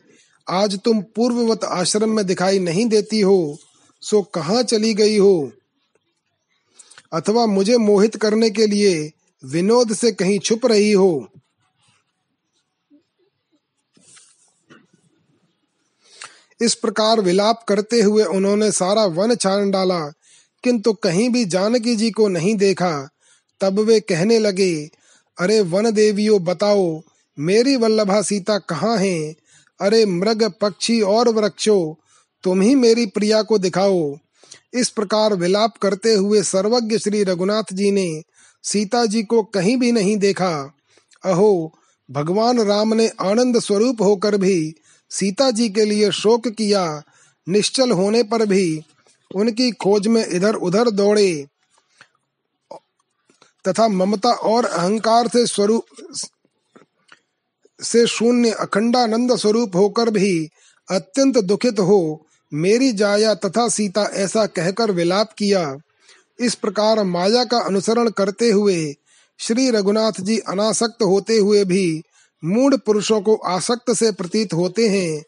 आज 0.47 0.79
तुम 0.79 1.01
पूर्ववत 1.15 1.63
आश्रम 1.63 2.15
में 2.15 2.25
दिखाई 2.25 2.59
नहीं 2.59 2.85
देती 2.85 3.21
हो, 3.21 3.57
सो 4.01 4.21
कहाँ 4.35 4.63
चली 4.63 4.93
गई 4.93 5.17
हो? 5.17 5.51
अथवा 7.13 7.45
मुझे 7.45 7.77
मोहित 7.77 8.15
करने 8.15 8.49
के 8.49 8.67
लिए 8.67 9.11
विनोद 9.45 9.93
से 9.93 10.11
कहीं 10.11 10.39
छुप 10.39 10.65
रही 10.65 10.91
हो। 10.91 11.27
इस 16.61 16.75
प्रकार 16.75 17.21
विलाप 17.21 17.65
करते 17.67 18.01
हुए 18.01 18.23
उन्होंने 18.23 18.71
सारा 18.71 19.05
वन 19.05 19.35
छान 19.35 19.71
डाला, 19.71 19.99
किंतु 20.63 20.93
कहीं 20.93 21.29
भी 21.29 21.45
जानकी 21.45 21.95
जी 21.95 22.11
को 22.11 22.27
नहीं 22.27 22.55
देखा। 22.55 23.09
तब 23.61 23.79
वे 23.79 23.99
कहने 23.99 24.39
लगे, 24.39 24.89
अरे 25.39 25.61
वन 25.61 25.91
देवियों 25.91 26.43
बताओ, 26.43 27.01
मेरी 27.39 27.75
वल्लभा 27.75 28.21
सीता 28.21 28.57
कहाँ 28.57 28.97
है? 28.97 29.35
अरे 29.81 30.05
मृग 30.05 30.53
पक्षी 30.61 31.01
और 31.01 31.29
वृक्षो, 31.29 31.97
तुम 32.43 32.61
ही 32.61 32.75
मेरी 32.75 33.05
प्रिया 33.05 33.41
को 33.41 33.57
दिखाओ। 33.57 34.17
इस 34.73 34.89
प्रकार 34.89 35.33
विलाप 35.33 35.77
करते 35.77 36.13
हुए 36.13 36.43
सर्वज्ञ 36.43 36.97
श्री 36.97 37.23
रघुनाथ 37.23 37.73
जी 37.73 37.91
ने 37.91 38.21
सीता 38.63 39.05
जी 39.05 39.23
को 39.23 39.43
कहीं 39.43 39.77
भी 39.77 39.91
नहीं 39.91 40.17
देखा। 40.17 40.73
अहो, 41.23 41.73
भगवान 42.09 42.59
राम 42.59 42.93
ने 42.93 43.07
आनंद 43.21 43.59
स्वरूप 43.59 44.01
होकर 44.01 44.37
भी 44.37 44.73
सीता 45.11 45.51
जी 45.51 45.69
के 45.69 45.85
लिए 45.85 46.11
शोक 46.11 46.47
किया, 46.47 47.03
निश्चल 47.47 47.91
होने 47.91 48.23
पर 48.23 48.45
भी 48.45 48.81
उनकी 49.35 49.71
खोज 49.71 50.07
में 50.07 50.25
इधर 50.27 50.55
उधर 50.55 50.89
दौड़े 50.89 51.47
तथा 53.65 53.87
ममता 53.87 54.31
और 54.31 54.65
अहंकार 54.65 55.27
से 55.27 55.45
स्वरूप 55.47 55.85
से 57.79 58.05
शून्य 58.07 58.51
अखंडानंद 58.51 59.35
स्वरूप 59.35 59.75
होकर 59.75 60.09
भी 60.09 60.47
अत्यंत 60.89 61.37
दुखित 61.37 61.79
हो 61.79 62.27
मेरी 62.51 62.91
जाया 62.91 63.33
तथा 63.35 63.67
सीता 63.69 64.03
ऐसा 64.15 64.45
कहकर 64.45 64.91
विलाप 64.91 65.33
किया। 65.37 65.77
इस 66.39 66.55
प्रकार 66.55 67.03
माया 67.03 67.43
का 67.43 67.57
अनुसरण 67.59 68.09
करते 68.09 68.49
हुए 68.49 68.93
श्री 69.39 69.69
रघुनाथ 69.69 70.21
जी 70.21 70.37
अनासक्त 70.39 71.03
होते 71.03 71.37
हुए 71.37 71.63
भी 71.65 72.01
मूड 72.43 72.77
पुरुषों 72.77 73.21
को 73.21 73.35
आसक्त 73.35 73.91
से 73.93 74.11
प्रतीत 74.11 74.53
होते 74.53 74.87
हैं, 74.89 75.23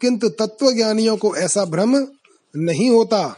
किंतु 0.00 0.28
तत्वज्ञानियों 0.28 1.16
को 1.16 1.34
ऐसा 1.36 1.64
भ्रम 1.64 1.96
नहीं 2.54 2.90
होता। 2.90 3.36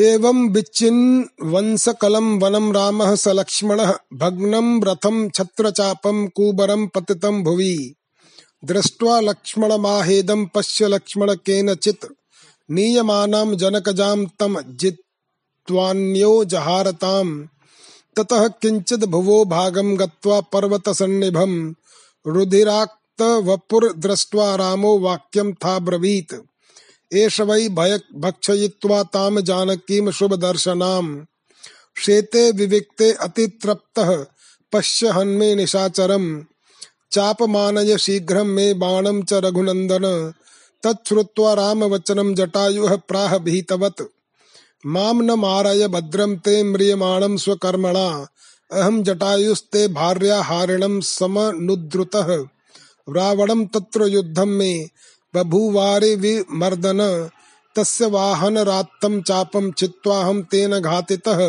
एवं 0.00 0.48
विच्छिन्वंसकलं 0.48 2.40
वनं 2.40 2.74
रामः 2.74 3.14
स 3.14 3.28
लक्ष्मणः 3.28 3.94
भग्नं 4.14 4.82
रथं 4.82 5.30
छत्रचापं 5.30 6.28
कूबरं 6.28 6.86
पतितं 6.86 7.42
भुवि। 7.42 7.94
दृष्ट्वा 8.64 9.20
लक्ष्मणमाहेदं 9.20 10.46
पश्य 10.46 10.88
लक्ष्मण 10.88 11.34
केनचित् 11.34 12.06
नीयमानां 12.70 13.56
जनकजां 13.56 14.26
तं 14.26 14.76
जित्वान्यो 14.76 16.44
जहारताम्। 16.44 17.46
ततः 18.16 18.48
किञ्चिद् 18.48 19.04
भुवो 19.04 19.44
भागं 19.44 19.98
गत्वा 19.98 20.40
पर्वतसन्निभं 20.40 21.74
रुधिराक्तवपुर्दृष्ट्वा 22.26 24.56
रामो 24.56 24.98
वाक्यं 24.98 25.52
था 25.52 25.78
एष 27.12 27.40
वै 27.40 27.68
भय 27.68 28.00
भक्षयित्वा 28.14 29.02
ताम 29.02 29.40
जानकीम 29.40 30.10
शुभ 30.10 30.34
दर्शनाम 30.34 31.26
शेते 31.96 32.50
विविक्ते 32.50 33.12
अतितृप्तः, 33.12 34.26
पश्य 34.72 35.08
हन्मे 35.08 35.54
निशाचरम। 35.54 36.44
चापमानय 37.12 37.98
शीघ्रं 37.98 38.44
मे 38.44 38.74
बाणं 38.74 39.22
च 39.22 39.32
रघुनन्दन। 39.32 40.32
तच्छ्रुत्वा 40.82 41.54
रामवचनं 41.54 42.34
जटायुः 42.34 42.96
प्राह 42.96 43.38
भीतवत्। 43.38 44.02
माँ 44.86 45.14
न 45.14 45.30
मारय 45.30 45.88
भद्रं 45.88 46.36
ते 46.36 46.62
म्रियमाणं 46.62 47.36
स्वकर्मणा। 47.36 48.26
अहं 48.72 49.02
जटायुस्ते 49.02 49.88
भार्या 49.88 50.42
हारिणं 50.42 51.00
समनुद्रुतः। 51.00 52.44
रावणं 53.16 53.66
तत्र 53.66 54.06
युद्धं 54.06 54.46
मे। 54.46 54.88
बभूवारे 55.38 56.14
विमर्दन 56.16 57.30
तस्य 57.76 58.06
वाहन 58.06 58.58
रात्तम 58.58 59.20
चापम 59.22 59.70
चित्वाहम 59.72 60.42
तेन 60.42 60.78
घातितः। 60.80 61.48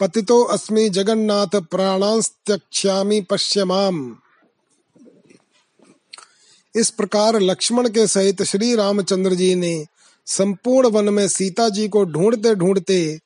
पतितो 0.00 0.42
अस्मि 0.44 0.88
जगन्नाथ 0.88 1.60
प्राणांस्त्यक्ष्यामि 1.60 3.20
पश्यमाम 3.20 4.16
इस 6.74 6.90
प्रकार 6.90 7.40
लक्ष्मण 7.40 7.88
के 7.88 8.06
सहित 8.06 8.42
श्री 8.42 8.74
रामचंद्र 8.74 9.34
जी 9.34 9.54
ने 9.54 9.86
संपूर्ण 10.26 10.88
वन 10.88 11.08
में 11.08 11.28
सीता 11.28 11.68
जी 11.68 11.88
को 11.88 12.04
ढूंढते 12.04 12.54
ढूंढते 12.54 13.18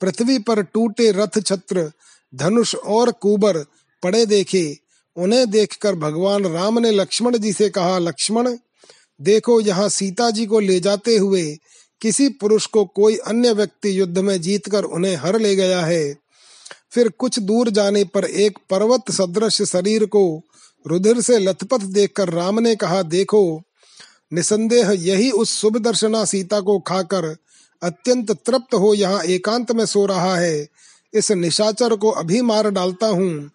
पृथ्वी 0.00 0.38
पर 0.38 0.62
टूटे 0.62 1.10
रथ 1.12 1.40
छत्र, 1.40 1.90
धनुष 2.34 2.74
और 2.74 3.10
कुबर 3.12 3.58
पड़े 4.02 4.26
देखे। 4.26 4.78
उन्हें 5.16 5.50
देखकर 5.50 5.94
भगवान 5.94 6.46
राम 6.46 6.78
ने 6.78 6.90
लक्ष्मण 6.90 7.38
जी 7.38 7.52
से 7.52 7.68
कहा, 7.68 7.98
लक्ष्मण 7.98 8.56
देखो, 9.20 9.60
यहाँ 9.60 9.88
सीता 9.88 10.30
जी 10.30 10.46
को 10.46 10.60
ले 10.60 10.80
जाते 10.80 11.16
हुए 11.16 11.58
किसी 12.00 12.28
पुरुष 12.28 12.66
को 12.66 12.84
कोई 12.84 13.16
अन्य 13.16 13.52
व्यक्ति 13.52 14.00
युद्ध 14.00 14.18
में 14.18 14.40
जीतकर 14.40 14.84
उन्हें 14.84 15.16
हर 15.16 15.40
ले 15.40 15.56
गया 15.56 15.80
है। 15.80 16.16
फिर 16.92 17.08
कुछ 17.08 17.38
दूर 17.38 17.70
जाने 17.70 18.04
पर 18.04 18.24
एक 18.24 18.58
पर्वत 18.70 19.10
सदृश 19.10 19.62
शरीर 19.62 20.04
को 20.06 20.42
रुधिर 20.86 21.20
से 21.20 21.38
लथपथ 21.38 21.82
देखकर 21.82 22.28
राम 22.28 22.60
ने 22.60 22.76
कहा, 22.76 23.02
देखो, 23.02 23.62
निसंदेह 24.32 24.90
यही 24.90 25.30
उस 25.30 25.60
शुभ 25.60 25.76
दर्शना 25.76 26.24
सीता 26.24 26.60
को 26.60 26.78
खाकर 26.78 27.36
अत्यंत 27.82 28.30
तृप्त 28.30 28.74
हो, 28.74 28.94
यहाँ 28.94 29.22
एकांत 29.24 29.72
में 29.72 29.86
सो 29.86 30.06
रहा 30.06 30.36
है। 30.36 30.68
इस 31.14 31.32
निशाचर 31.32 31.96
को 31.96 32.10
अभी 32.10 32.40
मार 32.40 32.70
डालता 32.70 33.06
हूँ। 33.06 33.50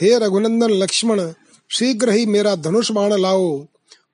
हे 0.00 0.18
रघुनंदन 0.18 0.70
लक्ष्मण, 0.70 1.32
शीघ्र 1.70 2.10
ही 2.10 2.26
मेरा 2.26 2.54
धनुष 2.54 2.90
बाण 2.90 3.12
लाओ। 3.20 3.66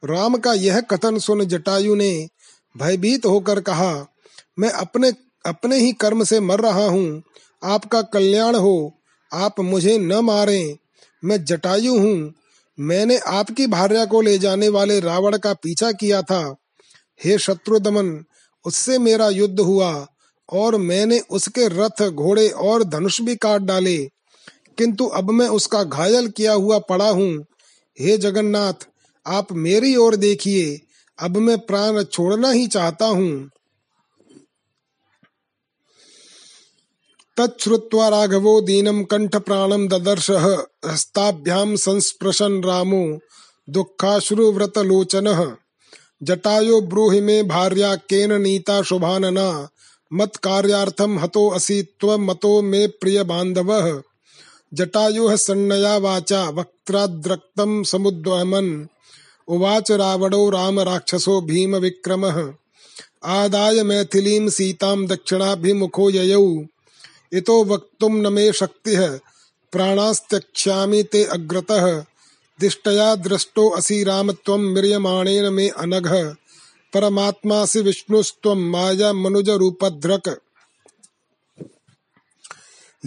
राम 0.03 0.37
का 0.37 0.53
यह 0.53 0.81
कथन 0.81 1.19
सुन 1.19 1.45
जटायु 1.45 1.95
ने 1.95 2.29
भयभीत 2.77 3.27
होकर 3.27 3.61
कहा, 3.61 4.07
मैं 4.59 4.71
अपने 4.71 5.13
अपने 5.47 5.79
ही 5.79 5.93
कर्म 5.93 6.25
से 6.25 6.41
मर 6.41 6.61
रहा 6.61 6.87
हूँ। 6.87 7.23
आपका 7.65 8.03
कल्याण 8.03 8.57
हो, 8.57 8.95
आप 9.33 9.61
मुझे 9.61 9.99
न 9.99 10.13
मारे। 10.15 10.77
मैं 11.25 11.45
जटायु 11.45 11.99
हूँ। 11.99 12.33
मैंने 12.79 13.19
आपकी 13.19 13.67
भार्या 13.67 14.05
को 14.05 14.21
ले 14.21 14.39
जाने 14.39 14.69
वाले 14.69 15.01
रावण 15.01 15.37
का 15.39 15.53
पीछा 15.53 15.93
किया 15.93 16.23
था। 16.23 16.57
हे 17.25 17.39
शत्रुदमन 17.39 18.25
उससे 18.65 18.99
मेरा 18.99 19.29
युद्ध 19.29 19.61
हुआ, 19.61 20.07
और 20.53 20.77
मैंने 20.77 21.19
उसके 21.31 21.69
रथ, 21.69 22.09
घोड़े 22.11 22.49
और 22.49 22.85
धनुष 22.85 23.21
भी 23.21 23.37
काट 23.37 23.63
डाले। 23.63 23.97
किंतु 24.79 25.07
अब 25.07 25.31
मैं 25.31 25.49
उसका 25.49 25.83
घायल 25.83 26.29
किया 26.29 26.53
हुआ 26.53 26.79
पड़ा 26.79 27.09
हूँ। 27.11 27.45
हे 28.01 28.19
जगन्नाथ 28.19 28.87
आप 29.27 29.53
मेरी 29.53 29.97
ओर 29.97 30.17
देखिए, 30.17 30.81
अब 31.19 31.37
मैं 31.37 31.59
प्राण 31.59 32.03
छोड़ना 32.03 32.51
ही 32.51 32.67
चाहता 32.67 33.07
हूँ। 33.07 33.51
तच्छ्रुत्वा 37.37 38.09
राघवो 38.09 38.61
दीनम 38.61 39.03
कंठ 39.05 39.37
प्राणम 39.37 39.89
ददर्श 39.89 40.31
हस्ताभ्याम 40.31 41.77
संस्पृशन 41.77 42.63
रामो 42.65 43.19
दुखाश्रुव्रत 43.69 44.79
लोचन 44.79 45.57
जटायो 46.23 46.81
ब्रूहि 46.81 47.21
मे 47.21 47.43
भार्या, 47.43 47.95
केन 47.95 48.33
नीता 48.33 48.83
शुभानना 48.83 49.69
मत 50.13 50.37
कार्यार्थम 50.37 51.19
हतो 51.19 51.49
असि 51.51 51.83
मतो 52.05 52.63
मे 52.63 52.87
प्रिय 52.87 53.23
बांधव 53.23 54.03
जटायुः 54.75 55.37
सन्नया 55.37 55.97
वाचा, 55.97 56.49
वक्त्राद्रक्तं 56.51 57.83
समुद्वहमन्। 57.83 58.87
उवाच 59.49 59.91
रावणो 59.91 60.51
राम 60.51 60.81
राक्षसो 60.81 61.41
भीम 61.41 61.77
विक्रमः 61.77 62.53
आदाय 63.25 63.83
मैथिलीं 63.83 64.49
सीतां 64.49 65.07
दक्षिणाभिमुखो 65.07 66.11
ययौ। 66.11 66.65
इतो 67.33 67.65
वक्तुं 67.65 68.11
न 68.11 68.33
मे 68.33 68.53
शक्तिः। 68.53 69.19
प्राणास्त्यक्ष्यामि 69.73 71.03
ते 71.03 71.25
अग्रतः। 71.25 72.05
दिष्टया 72.61 73.15
दृष्टो 73.15 73.69
असि 73.69 74.05
राम 74.05 74.33
त्वं 74.33 74.59
म्रियमाणेन 74.59 75.53
मे 75.53 75.69
अनघ। 75.69 76.09
परमात्मासि 76.95 77.81
विष्णुस्त्वं 77.81 78.71
माया 78.71 79.13
मनुज 79.13 79.51
रूपधृक 79.51 80.41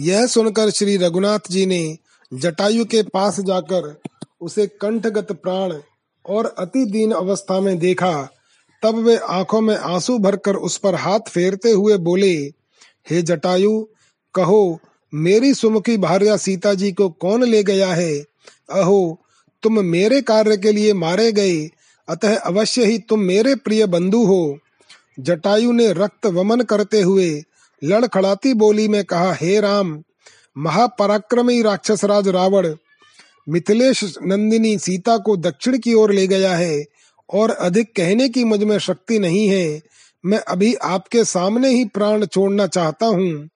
यह 0.00 0.26
सुनकर 0.26 0.70
श्री 0.70 0.96
रघुनाथ 0.96 1.38
जी 1.50 1.66
ने 1.66 1.98
जटायु 2.34 2.84
के 2.84 3.02
पास 3.02 3.40
जाकर 3.40 4.00
उसे 4.40 4.66
कंठगत 4.66 5.32
प्राण 5.32 5.72
और 6.26 6.54
अति 6.58 6.84
दीन 6.84 7.12
अवस्था 7.12 7.60
में 7.60 7.78
देखा, 7.78 8.28
तब 8.82 8.94
वे 8.94 9.16
आँखों 9.16 9.60
में 9.60 9.76
आँसू 9.76 10.18
भरकर 10.18 10.54
उस 10.54 10.76
पर 10.78 10.94
हाथ 10.94 11.20
फेरते 11.20 11.70
हुए 11.70 11.96
बोले, 11.96 12.34
हे 13.10 13.22
जटायु, 13.22 13.86
कहो, 14.34 14.80
मेरी 15.14 15.54
सुमुखी 15.54 15.96
भार्या 15.96 16.36
सीता 16.36 16.74
जी 16.74 16.92
को 16.92 17.08
कौन 17.08 17.44
ले 17.44 17.62
गया 17.62 17.94
है? 17.94 18.18
अहो, 18.70 19.20
तुम 19.62 19.84
मेरे 19.84 20.22
कार्य 20.22 20.56
के 20.56 20.72
लिए 20.72 20.92
मारे 20.92 21.32
गए, 21.32 21.70
अतः 22.08 22.36
अवश्य 22.36 22.84
ही 22.84 22.98
तुम 22.98 23.20
मेरे 23.20 23.54
प्रिय 23.54 23.86
बंधु 23.86 24.24
हो। 24.24 24.58
जटायु 25.20 25.72
ने 25.72 25.92
रक्त 25.92 26.26
वमन 26.26 26.60
करते 26.60 27.00
हुए 27.00 27.42
लड़खड़ाती 27.84 28.54
बोली 28.54 28.88
में 28.88 29.04
कहा, 29.04 29.32
हे 29.32 29.60
राम, 29.60 30.02
महापराक्रमी 30.58 31.62
राक्षसराज 31.62 32.28
रावण 32.28 32.74
मिथिलेश 33.48 34.18
नंदिनी 34.22 34.78
सीता 34.78 35.18
को 35.18 35.36
दक्षिण 35.36 35.78
की 35.78 35.94
ओर 35.94 36.12
ले 36.12 36.26
गया 36.26 36.56
है 36.56 36.84
और 37.34 37.50
अधिक 37.50 37.96
कहने 37.96 38.28
की 38.28 38.44
मुझमें 38.44 38.78
शक्ति 38.78 39.18
नहीं 39.18 39.48
है। 39.48 39.82
मैं 40.24 40.38
अभी 40.38 40.74
आपके 40.74 41.24
सामने 41.24 41.68
ही 41.68 41.84
प्राण 41.84 42.26
छोड़ना 42.26 42.66
चाहता 42.66 43.06
हूँ। 43.06 43.48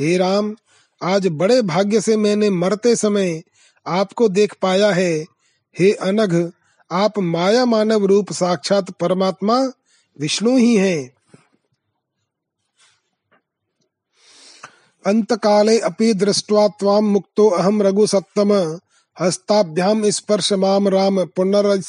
हे 0.00 0.16
राम, 0.16 0.56
आज 1.02 1.26
बड़े 1.26 1.62
भाग्य 1.62 2.00
से 2.00 2.16
मैंने 2.16 2.50
मरते 2.50 2.96
समय 2.96 3.42
आपको 3.86 4.28
देख 4.28 4.54
पाया 4.62 4.92
है। 4.92 5.24
हे 5.78 5.92
अनघ, 5.92 6.50
आप 6.92 7.18
माया 7.18 7.64
मानव 7.64 8.04
रूप 8.04 8.32
साक्षात 8.32 8.90
परमात्मा, 8.90 9.72
विष्णु 10.20 10.56
ही 10.56 10.76
हैं। 10.76 11.14
काले 15.32 15.78
अपि 15.78 16.14
दृष्ट्वा 16.14 16.68
त्वां 16.68 17.02
मुक्तो 17.02 17.48
अहम 17.48 17.82
रघुसत्तम। 17.82 18.80
हस्ताभ्याम 19.20 20.10
स्पर्श 20.10 20.52
माम 20.52 20.88
राम 20.88 21.24
पुनर 21.24 21.82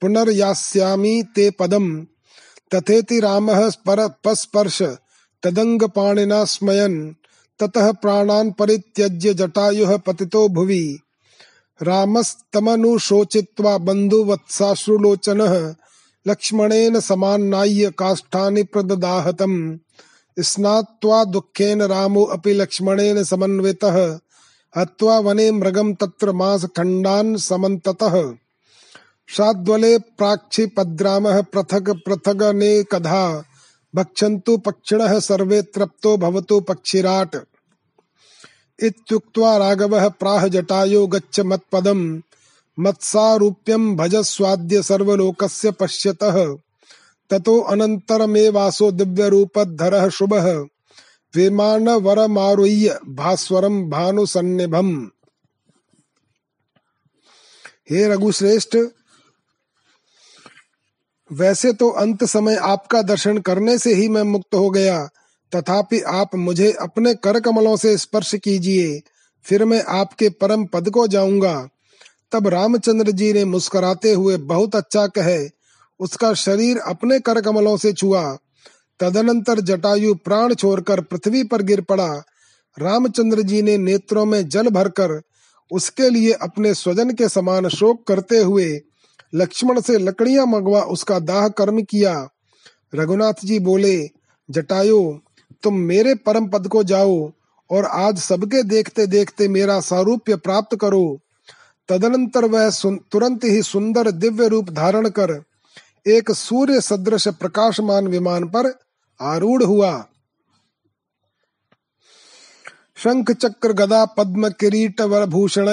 पुनर्यास्यामि 0.00 1.24
ते 1.34 1.50
पदम 1.50 2.06
तथेति 2.74 3.20
रामः 3.20 3.70
पस्पर्श 4.24 4.82
तदंग 5.42 5.82
पाणिना 5.82 6.44
स्मयन। 6.44 7.14
ततः 7.58 7.92
प्राणान् 7.92 8.52
परित्यज्य 8.52 9.34
जटायुः 9.34 9.96
पतितो 9.96 10.48
भुवि। 10.48 10.98
रामस्तमनुशोचित्वा 11.82 13.78
बन्धुवत्साश्रुलोचनः 13.78 15.74
लक्ष्मणेन 16.26 17.00
समान्नाय्य 17.00 17.90
काष्ठानि 17.98 18.62
प्रददाहतम्। 18.62 19.78
स्नात्वा 20.40 21.24
दुःखेन 21.24 21.82
रामो 21.82 22.24
अपि 22.24 22.52
लक्ष्मणेन 22.52 23.24
समन्वितः। 23.24 24.18
हत्वा 24.76 25.18
वने 25.18 25.50
मृगम 25.50 25.94
तत्र 25.94 26.32
मासखण्डान् 26.32 27.36
समन्ततः। 27.36 28.34
शाद्वले 29.28 29.98
प्राक्षिपद्रामः 29.98 31.42
पृथक् 31.42 32.04
पृथगनेकधा 32.06 33.44
भक्षन्तु 33.94 34.56
पक्षिणः 34.56 35.20
सर्वे 35.20 35.62
तृप्तो 35.62 36.16
भवतु 36.16 36.60
पक्षिराट्। 36.60 37.36
इत्युक्त्वा 38.82 39.56
राघवः 39.56 40.08
प्राह 40.08 40.48
जटायो 40.48 41.06
गच्छ 41.06 41.40
मत्पदम्। 41.40 42.20
मत्सारूप्यं 42.80 43.96
भजस्वाद्य 43.96 44.82
सर्वलोकस्य 44.82 45.70
पश्यतः। 45.70 46.56
ततो 47.30 47.60
अनन्तरमेवासो 47.60 48.90
दिव्यरूपधरः 48.90 50.08
शुभः। 50.08 50.66
विमान 51.34 51.88
वरमारुह्य 51.88 52.98
भास्वरम 53.08 53.82
भानु 53.90 54.24
सन्निभम 54.26 54.94
हे 57.90 58.06
रघुश्रेष्ठ, 58.08 58.76
वैसे 61.30 61.72
तो 61.72 61.88
अंत 61.92 62.24
समय 62.24 62.56
आपका 62.56 63.02
दर्शन 63.02 63.38
करने 63.38 63.76
से 63.78 63.94
ही 63.94 64.08
मैं 64.08 64.22
मुक्त 64.22 64.54
हो 64.54 64.70
गया, 64.70 64.98
तथापि 65.52 66.00
आप 66.02 66.34
मुझे 66.36 66.70
अपने 66.80 67.14
कर 67.14 67.40
कमलों 67.40 67.76
से 67.76 67.96
स्पर्श 67.98 68.34
कीजिए, 68.34 69.00
फिर 69.44 69.64
मैं 69.64 69.82
आपके 69.90 70.28
परम 70.30 70.64
पद 70.64 70.90
को 70.90 71.06
जाऊँगा। 71.06 71.68
तब 72.32 72.48
रामचंद्र 72.48 73.10
जी 73.12 73.32
ने 73.32 73.44
मुस्कुराते 73.44 74.12
हुए 74.12 74.36
बहुत 74.36 74.76
अच्छा 74.76 75.06
कहे, 75.08 75.48
उसका 76.00 76.32
शरीर 76.36 76.78
अपने 76.78 77.18
कर 77.20 77.40
कमलों 77.40 77.76
से 77.76 77.92
छुआ। 77.92 78.24
तदनंतर 79.00 79.60
जटायु 79.60 80.14
प्राण 80.14 80.54
छोड़कर 80.54 81.00
पृथ्वी 81.00 81.42
पर 81.44 81.62
गिर 81.62 81.80
पड़ा। 81.80 82.08
रामचंद्र 82.78 83.42
जी 83.42 83.62
ने 83.62 83.76
नेत्रों 83.78 84.24
में 84.24 84.48
जल 84.48 84.68
भरकर 84.68 85.20
उसके 85.70 86.10
लिए 86.10 86.32
अपने 86.32 86.74
स्वजन 86.74 87.10
के 87.10 87.28
समान 87.28 87.68
शोक 87.68 88.06
करते 88.06 88.38
हुए 88.38 88.80
लक्ष्मण 89.34 89.80
से 89.80 89.98
लकड़ियाँ 89.98 90.46
मंगवा 90.46 90.80
उसका 90.82 91.18
दाह 91.18 91.48
कर्म 91.48 91.82
किया। 91.82 92.28
रघुनाथ 92.94 93.44
जी 93.44 93.58
बोले, 93.58 94.10
जटायु, 94.50 95.18
तुम 95.62 95.74
मेरे 95.74 96.14
परम 96.14 96.48
पद 96.48 96.68
को 96.68 96.82
जाओ 96.82 97.30
और 97.70 97.84
आज 97.84 98.18
सबके 98.18 98.62
देखते 98.62 99.06
देखते 99.06 99.48
मेरा 99.48 99.80
सारूप्य 99.80 100.36
प्राप्त 100.36 100.76
करो। 100.76 101.20
तदनंतर 101.88 102.44
वह 102.44 102.70
तुरंत 103.12 103.44
ही 103.44 103.62
सुंदर 103.62 104.10
दिव्य 104.10 104.48
रूप 104.48 104.70
धारण 104.70 105.08
कर 105.08 105.42
एक 106.06 106.30
सूर्य 106.30 106.80
सदृश 106.80 107.28
प्रकाशमान 107.28 108.08
विमान 108.08 108.44
पर 108.44 108.78
आरूढ़ 109.20 109.62
हुआ। 109.62 110.04
शंख 112.96 113.32
चक्र 113.32 113.72
गदा 113.72 114.04
पद्म 114.04 114.50
किरीट 114.50 115.00
वर 115.00 115.26
भूषण 115.26 115.68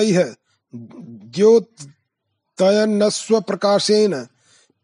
द्योतयनस्व 1.36 3.42
प्रकाशेन 3.42 4.28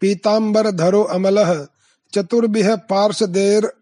पीतांबर 0.02 0.72
धरो 0.72 1.04
अमल, 1.04 1.68
चतुर्भिः 2.14 2.76
पार्षदेर 2.76 3.74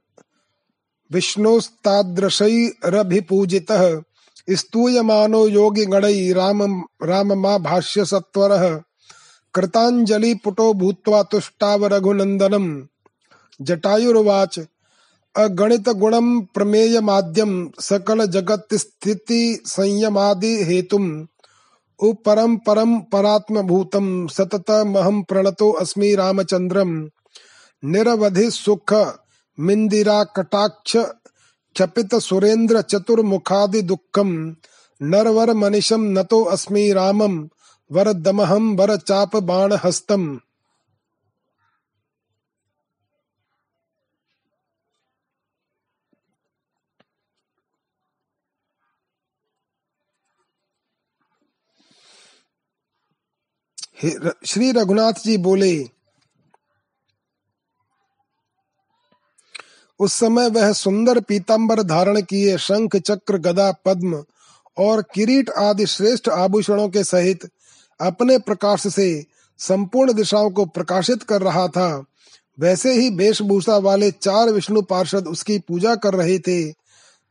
विष्णुस्तादृशैरभिपूजितः 1.11 4.01
स्तूयमानो 4.49 5.47
योगी 5.47 5.85
गणई 5.85 6.33
राम 6.33 6.83
राम 7.03 7.33
मा 7.33 7.57
भाष्य 7.57 8.05
सत्वर 8.05 8.83
कृतांजलि 9.53 10.33
पुटो 10.33 10.73
भूत्वा 10.73 11.23
तुष्टाव 11.23 11.85
रघुनंदनम 11.85 12.87
जटायुर्वाच 13.61 14.59
अगणित 15.35 15.89
गुणम 15.89 16.39
प्रमेय 16.39 16.99
माध्यम 16.99 17.69
सकल 17.79 18.25
जगत 18.25 18.67
स्थिति 18.73 19.61
संयमादि 19.65 20.63
हेतुम। 20.63 21.27
उपरम 21.99 22.57
परम 22.57 22.99
परात्म 22.99 23.61
भूतम 23.61 24.27
सतत 24.27 24.69
महम 24.69 25.21
प्रणतो 25.21 25.71
अस्मि 25.71 26.15
रामचंद्रम 26.15 27.09
निरवधि 27.83 28.51
सुख 28.51 28.93
मिंदिरा 29.59 30.23
कटाक्ष 30.23 30.97
चपित 31.75 32.15
सुरेंद्र 32.15 32.81
चतुर्मुखादि 32.81 33.81
दुखम। 33.81 34.55
नरवर 35.01 35.53
मनिषम 35.53 36.01
नतो 36.01 36.43
अस्मि 36.43 36.91
रामम। 36.93 37.49
वर 37.91 38.95
चाप 38.95 39.35
बाण 39.35 39.77
हस्तम 39.83 40.39
श्री 53.99 54.71
रघुनाथ 54.71 55.13
जी 55.25 55.37
बोले, 55.37 55.85
उस 59.99 60.13
समय 60.13 60.47
वह 60.49 60.71
सुंदर 60.73 61.19
पीताम्बर 61.19 61.81
धारण 61.83 62.21
किए 62.21 62.57
शंख, 62.57 62.95
चक्र, 62.95 63.37
गदा, 63.37 63.71
पद्म 63.85 64.23
और 64.77 65.01
किरीट 65.13 65.49
आदि 65.49 65.85
श्रेष्ठ 65.85 66.29
आभूषणों 66.29 66.87
के 66.89 67.03
सहित 67.03 67.43
अपने 67.99 68.37
प्रकाश 68.37 68.87
से 68.87 69.25
संपूर्ण 69.59 70.13
दिशाओं 70.13 70.49
को 70.49 70.65
प्रकाशित 70.65 71.23
कर 71.23 71.41
रहा 71.41 71.67
था। 71.67 72.05
वैसे 72.57 72.93
ही 72.93 73.09
वेशभूषा 73.09 73.77
वाले 73.77 74.11
चार 74.11 74.49
विष्णु 74.49 74.81
पार्षद 74.81 75.27
उसकी 75.27 75.57
पूजा 75.59 75.95
कर 75.95 76.13
रहे 76.13 76.37
थे 76.39 76.71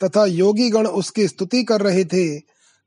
तथा 0.01 0.25
योगी 0.25 0.69
गण 0.71 0.87
उसकी 0.87 1.29
स्तुति 1.29 1.63
कर 1.65 1.81
रहे 1.81 2.05
थे। 2.05 2.39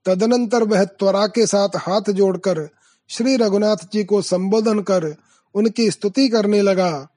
तदनंतर 0.06 0.64
वह 0.64 0.84
त्वरा 0.84 1.26
के 1.28 1.48
साथ 1.48 1.76
हाथ 1.78 2.12
जोड़कर 2.12 2.68
श्री 3.12 3.36
रघुनाथ 3.36 3.76
जी 3.94 4.04
को 4.04 4.22
संबोधन 4.22 4.80
कर 4.80 5.16
उनकी 5.56 5.92
स्तुति 5.92 6.30
करने 6.30 6.62
लगा। 6.62 7.08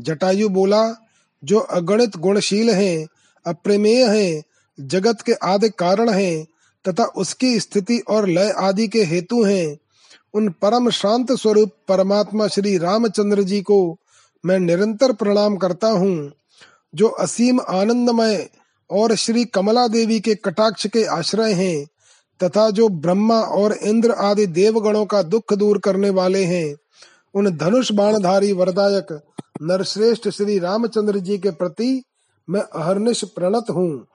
जटायु 0.00 0.48
बोला, 0.48 1.08
जो 1.44 1.58
अगणित 1.58 2.16
गुणशील 2.16 2.70
हैं, 2.70 3.06
अप्रमेय 3.46 4.06
हैं, 4.06 4.42
जगत 4.80 5.22
के 5.22 5.32
आदि 5.32 5.68
कारण 5.68 6.10
हैं, 6.10 6.46
तथा 6.88 7.04
उसकी 7.04 7.60
स्थिति 7.60 7.98
और 7.98 8.28
लय 8.28 8.50
आदि 8.50 8.88
के 8.88 9.04
हेतु 9.04 9.44
हैं, 9.44 9.78
उन 10.34 10.48
परम 10.48 10.90
शांत 10.90 11.32
स्वरूप 11.32 11.70
परमात्मा 11.88 12.48
श्री 12.48 12.78
रामचंद्र 12.78 13.42
जी 13.42 13.62
को 13.62 13.98
मैं 14.46 14.58
निरंतर 14.58 15.12
प्रणाम 15.12 15.56
करता 15.56 15.88
हूँ। 15.88 16.32
जो 16.94 17.08
असीम 17.08 17.60
आनंदमय 17.60 18.48
और 18.90 19.14
श्री 19.14 19.44
कमला 19.44 19.88
देवी 19.88 20.20
के 20.20 20.34
कटाक्ष 20.34 20.86
के 20.86 21.04
आश्रय 21.04 21.52
हैं 21.52 21.86
तथा 22.40 22.70
जो 22.70 22.88
ब्रह्मा 22.88 23.40
और 23.40 23.72
इंद्र 23.82 24.10
आदि 24.10 24.46
देवगणों 24.46 25.04
का 25.06 25.22
दुख 25.22 25.52
दूर 25.54 25.78
करने 25.78 26.10
वाले 26.10 26.44
हैं, 26.44 26.76
उन 27.34 27.50
धनुष 27.56 27.92
बाणधारी 27.92 28.52
वरदायक 28.52 29.12
नरश्रेष्ठ 29.62 30.28
श्री 30.28 30.58
रामचंद्र 30.58 31.18
जी 31.18 31.38
के 31.38 31.50
प्रति 31.50 32.02
मैं 32.48 32.60
अहर्निश 32.60 33.24
प्रणत 33.24 33.70
हूँ। 33.70 34.06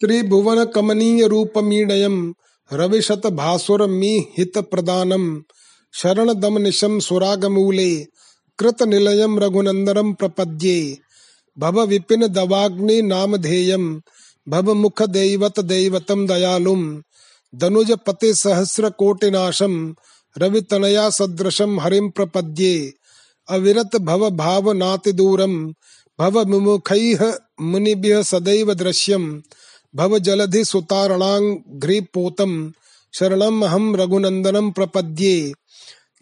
त्रिभुवन 0.00 0.64
कमनीय 0.64 1.26
रूप 1.26 1.58
मीडयम 1.58 2.34
रविशत 2.70 3.26
भासुर 3.26 3.86
मी 3.86 4.26
हित 4.38 4.58
प्रदानम 4.58 5.24
शरण 5.94 6.32
दम 6.34 6.58
निशम 6.58 6.98
सुराग 6.98 7.44
मूले 7.44 7.94
कृत 8.58 8.82
निलयम 8.82 9.38
रघुनंदनम 9.38 10.12
प्रपद्ये 10.12 10.98
भव 11.56 11.80
विपिन 11.82 12.26
दवाग्नि 12.26 13.00
नाम 13.02 13.36
धेयम 13.36 14.00
भव 14.48 14.74
मुख 14.74 15.02
दैवत 15.02 15.60
दैवतम 15.60 16.26
दयालुम 16.26 17.02
दनुज 17.54 17.96
पते 18.06 18.34
सहस्र 18.34 18.90
कोटिनाशम 18.90 19.94
रवि 20.38 20.60
तनया 20.60 21.10
सदृशम 21.10 21.80
हरिम 21.80 22.10
प्रपद्ये, 22.10 22.92
अविरत 23.48 23.96
भव 23.96 24.30
भाव 24.30 24.72
नाति 24.72 25.12
दूरम, 25.12 25.74
भव 26.20 26.48
मुमुख 26.48 26.92
मुनिभ्य 27.60 28.22
सदैव 28.22 28.74
दृश्यम, 28.74 29.42
भव 29.96 30.18
जलधि 30.18 30.64
सुतारणाघ्रिपोतम 30.64 32.72
शरणम 33.14 33.64
हम 33.64 33.96
रघुनंदनम 33.96 34.70
प्रपद्ये। 34.70 35.52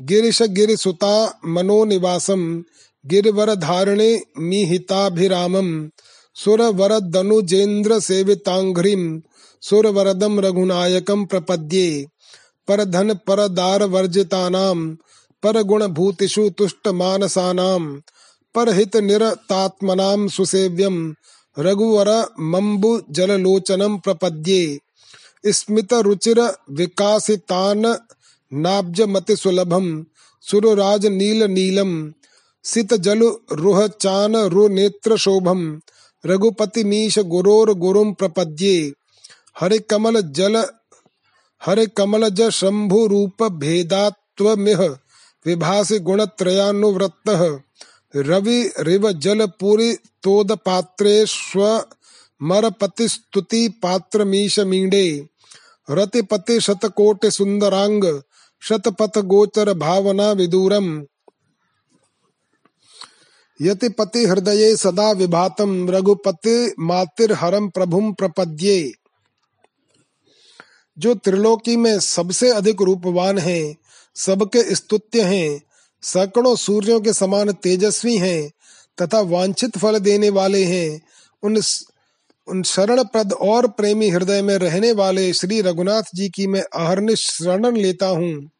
गिरिश 0.00 0.42
गिरिसुता 0.42 1.40
मनोनिवासम, 1.46 2.64
गिरिवर 3.06 3.54
धारणे 3.54 4.22
मिहिताभिरामम 4.38 5.90
सुरवरदनुजेन्द्र 6.36 7.98
सेवितांघ्रिम 7.98 9.04
सुरवरदम 9.62 10.40
रघुनायकम 10.40 11.24
प्रपद्ये। 11.24 12.06
पर 12.68 12.84
धन 12.84 13.14
पर 13.26 13.46
दार 13.48 13.84
वर्जितानाम 13.84 14.88
पर 15.42 15.62
गुण 15.62 15.86
भूतिषु 15.86 16.48
तुष्ट 16.50 16.88
मानसानाम 16.88 17.94
पर 18.54 18.72
हित 18.72 18.96
निरतात्मनाम 18.96 20.28
सुसेव्यम 20.28 21.14
रघुवर 21.56 22.10
मम्बु 22.40 22.98
जललोचनम 23.10 23.96
प्रपद्ये। 23.98 24.78
स्मित 25.46 25.92
रुचिर 25.92 26.40
विकासितान 26.70 27.82
नाब्ज 28.52 29.00
मति 29.00 29.36
सुलभम 29.36 30.04
सुरराज 30.46 31.06
नील 31.06 31.42
नीलम 31.44 32.12
सित 32.64 32.94
जल 32.94 33.20
रुह 33.52 33.86
चान 33.86 34.36
रु 34.36 34.68
नेत्र 34.68 35.16
शोभम 35.16 35.62
रघुपति 36.26 36.84
मीश 36.84 37.18
गुरोर 37.18 37.74
गुरुम 37.74 38.12
प्रपद्ये। 38.12 38.92
हरे 39.60 39.78
कमल 39.78 40.20
जल, 40.20 40.64
हरे 41.64 41.86
कमल 41.86 42.28
ज 42.28 42.50
शंभु 42.50 43.06
रूप 43.06 43.42
विभास 45.46 45.92
गुण 45.92 46.24
त्रयानुवृत्त। 46.24 47.58
रवि 48.16 48.72
रिव 48.80 49.12
जल 49.12 49.46
पूरी 49.46 49.94
तोद 49.94 50.52
पात्रे 50.52 51.26
स्व, 51.26 51.82
मरपति 52.42 53.08
स्तुति 53.08 53.68
पात्र 53.68 54.24
मीश 54.24 54.58
मीडे। 54.60 55.28
रतिपति 55.90 56.60
शतकोट 56.60 57.26
सुंदरांग 57.26 58.22
शतपथ 58.62 59.18
गोचर 59.18 59.74
भावना 59.74 60.32
विदूरम। 60.32 61.06
यतिपति 63.60 64.24
हृदय 64.26 64.76
सदा 64.76 65.10
विभातम 65.12 65.90
रघुपति 65.90 66.74
मातिर 66.78 67.32
हरम 67.32 67.68
प्रभुम 67.68 68.12
प्रपद्ये। 68.12 68.92
जो 70.98 71.14
त्रिलोकी 71.14 71.76
में 71.76 71.98
सबसे 72.00 72.50
अधिक 72.50 72.82
रूपवान 72.82 73.38
है, 73.38 73.74
सबके 74.16 74.74
स्तुत्य 74.74 75.22
हैं, 75.22 75.60
सैकड़ों 76.02 76.56
सूर्यों 76.56 77.00
के 77.00 77.12
समान 77.12 77.52
तेजस्वी 77.52 78.16
हैं, 78.16 78.50
तथा 78.98 79.20
वांछित 79.20 79.78
फल 79.78 79.98
देने 79.98 80.30
वाले 80.30 80.64
हैं, 80.64 81.00
उन 81.42 81.60
उन 82.48 82.62
शरण 82.62 83.02
प्रद 83.04 83.32
और 83.32 83.66
प्रेमी 83.68 84.08
हृदय 84.08 84.42
में 84.42 84.56
रहने 84.58 84.92
वाले 84.92 85.32
श्री 85.32 85.60
रघुनाथ 85.60 86.02
जी 86.14 86.28
की 86.28 86.46
मैं 86.46 86.62
अहरनिश 86.62 87.20
शरण 87.30 87.76
लेता 87.76 88.06
हूँ, 88.06 88.50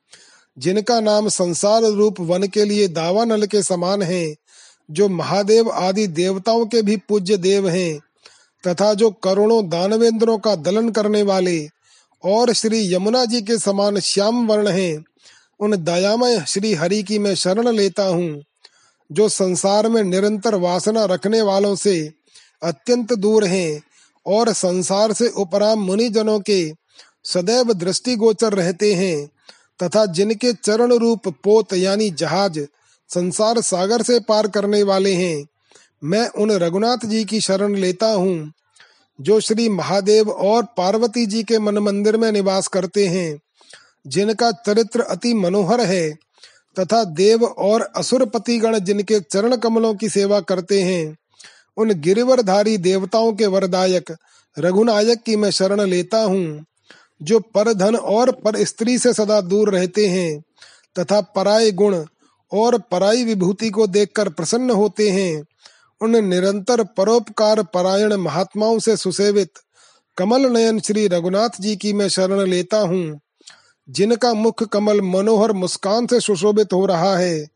जिनका 0.59 1.01
नाम 1.01 1.29
संसार 1.29 1.83
रूप 1.83 2.21
वन 2.21 2.47
के 2.47 2.65
लिए 2.65 2.89
दावा 2.89 3.25
नल 3.25 3.47
के 3.47 3.63
समान 3.63 4.03
है 4.03 4.25
जो 4.91 5.09
महादेव 5.09 5.71
आदि 5.71 6.07
देवताओं 6.07 6.67
के 6.67 6.83
भी 6.83 6.97
पूज्य 6.97 7.37
देव 7.37 7.69
हैं, 7.69 7.99
तथा 8.65 8.95
जो 8.95 9.11
करोड़ों 9.11 9.69
दानवेंद्रों 9.69 10.39
का 10.39 10.55
दलन 10.57 10.91
करने 10.91 11.23
वाले 11.23 11.69
और 12.25 12.53
श्री 12.53 12.95
यमुना 12.95 13.25
जी 13.25 13.43
के 13.43 13.59
समान 13.59 14.01
श्याम 14.01 14.47
वर्ण 14.47 14.69
हैं, 14.69 15.05
उन 15.61 15.77
दयामय 15.77 16.45
श्री 16.49 16.75
हरि 16.75 17.03
की 17.03 17.19
मैं 17.19 17.35
शरण 17.35 17.69
लेता 17.69 18.05
हूँ, 18.05 18.43
जो 19.11 19.29
संसार 19.29 19.89
में 19.89 20.03
निरंतर 20.03 20.55
वासना 20.55 21.05
रखने 21.05 21.43
वालों 21.43 21.75
से 21.75 22.13
अत्यंत 22.63 23.13
दूर 23.13 23.45
हैं 23.45 23.83
और 24.27 24.53
संसार 24.53 25.13
से 25.13 25.29
उपराम 25.29 25.79
मुनिजनों 25.79 26.41
के 26.41 26.73
सदैव 27.25 27.73
दृष्टि 27.73 28.17
गोचर 28.17 28.53
रहते 28.53 28.95
हैं, 28.95 29.27
तथा 29.83 30.07
जिनके 30.07 30.53
चरण 30.53 30.93
रूप 30.93 31.29
पोत 31.45 31.73
यानी 31.73 32.11
जहाज़ 32.11 32.61
संसार 33.09 33.61
सागर 33.61 34.03
से 34.03 34.21
पार 34.21 34.49
करने 34.49 34.83
वाले 34.83 35.15
हैं। 35.15 35.47
मैं 36.05 36.29
उन 36.29 36.51
रघुनाथ 36.51 37.07
जी 37.07 37.25
की 37.25 37.41
शरण 37.41 37.75
लेता 37.75 38.07
हूँ, 38.07 38.53
जो 39.21 39.41
श्री 39.41 39.69
महादेव 39.69 40.31
और 40.31 40.65
पार्वती 40.65 41.27
जी 41.27 41.43
के 41.43 41.59
मन 41.59 41.79
मंदिर 41.79 42.17
में 42.17 42.33
निवास 42.33 42.69
करते 42.69 43.07
हैं, 43.07 43.39
जिनका 44.07 44.51
चरित्र 44.53 45.01
अति 45.01 45.35
मनोहर 45.35 45.81
है, 45.81 46.15
तथा 46.79 47.05
देव 47.05 47.45
और 47.45 47.83
असुर 47.83 48.25
गण 48.49 48.79
जिनके 48.79 49.21
चरण 49.21 49.57
कमलों 49.57 49.95
की 49.95 50.09
सेवा 50.09 50.41
करते 50.41 50.83
हैं, 50.83 51.17
उन 51.77 52.01
गिरिवरधारी 52.01 52.77
देवताओं 52.79 53.33
के 53.33 53.47
वरदायक 53.47 54.17
रघुनायक 54.59 55.23
की 55.23 55.37
मैं 55.37 55.51
शरण 55.51 55.81
लेता 55.81 56.19
हूँ, 56.19 56.65
जो 57.23 57.41
पर 57.41 57.73
धन 57.73 57.97
और 57.97 58.31
पर 58.31 58.65
स्त्री 58.65 58.99
से 58.99 59.13
सदा 59.13 59.41
दूर 59.41 59.71
रहते 59.71 60.07
हैं, 60.07 60.43
तथा 60.99 61.21
पराय 61.21 61.71
गुण 61.71 62.05
और 62.53 62.79
पराई 62.79 63.25
विभूति 63.25 63.71
को 63.71 63.87
देखकर 63.87 64.29
प्रसन्न 64.29 64.71
होते 64.71 65.11
हैं। 65.11 65.45
उन 66.01 66.25
निरंतर 66.25 66.85
परोपकार 66.85 67.63
परायण 67.63 68.15
महात्माओं 68.15 68.79
से 68.79 68.97
सुसेवित 68.97 69.51
कमल 70.17 70.41
नयन 70.41 70.81
श्री 70.81 71.09
रघुनाथ 71.09 71.49
जी 71.61 71.77
की 71.77 71.93
मैं 71.93 72.09
शरण 72.09 72.47
लेता 72.47 72.79
हूँ। 72.79 73.21
जिनका 73.91 74.35
मुख 74.35 74.63
कमल 74.63 75.01
मनोहर 75.01 75.53
मुस्कान 75.53 76.07
से 76.07 76.21
सुशोभित 76.21 76.73
हो 76.73 76.87
रहा 76.87 77.17
है, 77.17 77.49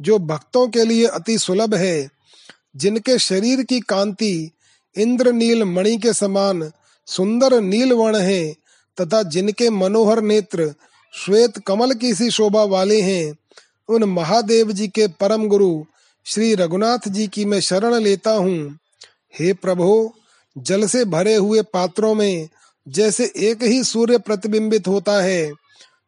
जो 0.00 0.18
भक्तों 0.18 0.68
के 0.68 0.84
लिए 0.84 1.06
अति 1.06 1.38
सुलभ 1.38 1.74
है। 1.74 2.08
जिनके 2.76 3.18
शरीर 3.18 3.62
की 3.62 3.80
कांति 3.80 4.50
इंद्र 4.98 5.32
नील 5.32 5.64
मणि 5.64 5.96
के 5.96 6.12
समान 6.12 6.72
सुंदर 7.06 7.60
नील 7.60 7.92
वर्ण 7.92 8.16
है, 8.16 8.52
तथा 9.00 9.22
जिनके 9.22 9.70
मनोहर 9.70 10.22
नेत्र 10.22 10.74
श्वेत 11.14 11.58
कमल 11.58 11.92
की 11.92 12.14
सी 12.14 12.30
शोभा 12.30 12.64
वाले 12.64 13.00
हैं 13.00 13.34
उन 13.90 14.04
महादेव 14.04 14.72
जी 14.72 14.88
के 14.88 15.06
परम 15.06 15.46
गुरु 15.48 15.84
श्री 16.26 16.54
रघुनाथ 16.54 17.08
जी 17.08 17.26
की 17.26 17.44
मैं 17.44 17.60
शरण 17.60 17.94
लेता 17.94 18.30
हूँ। 18.30 18.78
हे 19.38 19.52
प्रभु, 19.52 20.10
जल 20.58 20.86
से 20.86 21.04
भरे 21.04 21.34
हुए 21.34 21.62
पात्रों 21.62 22.14
में 22.14 22.48
जैसे 22.88 23.32
एक 23.36 23.62
ही 23.62 23.84
सूर्य 23.84 24.18
प्रतिबिंबित 24.18 24.88
होता 24.88 25.22
है, 25.22 25.52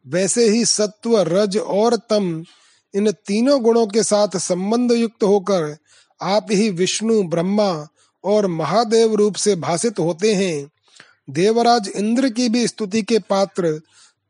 वैसे 0.07 0.49
ही 0.49 0.65
सत्व, 0.65 1.19
रज 1.19 1.57
और 1.57 1.97
तम 1.97 2.45
इन 2.95 3.11
तीनों 3.11 3.63
गुणों 3.63 3.87
के 3.87 4.03
साथ 4.03 4.37
संबंध 4.37 4.93
युक्त 4.93 5.25
होकर 5.25 5.77
आप 6.23 6.47
ही 6.51 6.71
विष्णु, 6.71 7.23
ब्रह्मा 7.23 7.89
और 8.25 8.47
महादेव 8.47 9.15
रूप 9.15 9.35
से 9.35 9.57
भाषित 9.57 9.99
होते 9.99 10.35
हैं। 10.35 10.71
देवराज 11.31 11.89
इंद्र 11.89 12.29
की 12.29 12.49
भी 12.49 12.67
स्तुति 12.67 13.03
के 13.03 13.19
पात्र 13.19 13.81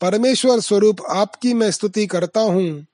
परमेश्वर 0.00 0.60
स्वरूप 0.60 0.96
आपकी 1.10 1.54
मैं 1.54 1.70
स्तुति 1.70 2.06
करता 2.06 2.40
हूँ। 2.40 2.86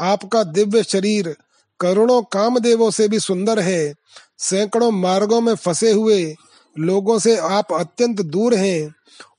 आपका 0.00 0.42
दिव्य 0.42 0.82
शरीर 0.82 1.36
करोड़ों 1.80 2.22
कामदेवों 2.22 2.90
से 2.90 3.08
भी 3.08 3.18
सुंदर 3.18 3.60
है। 3.60 3.94
सैकड़ों 4.38 4.90
मार्गों 4.90 5.40
में 5.40 5.54
फंसे 5.54 5.92
हुए 5.92 6.34
लोगों 6.78 7.18
से 7.18 7.36
आप 7.36 7.72
अत्यंत 7.72 8.20
दूर 8.20 8.54
हैं 8.54 8.94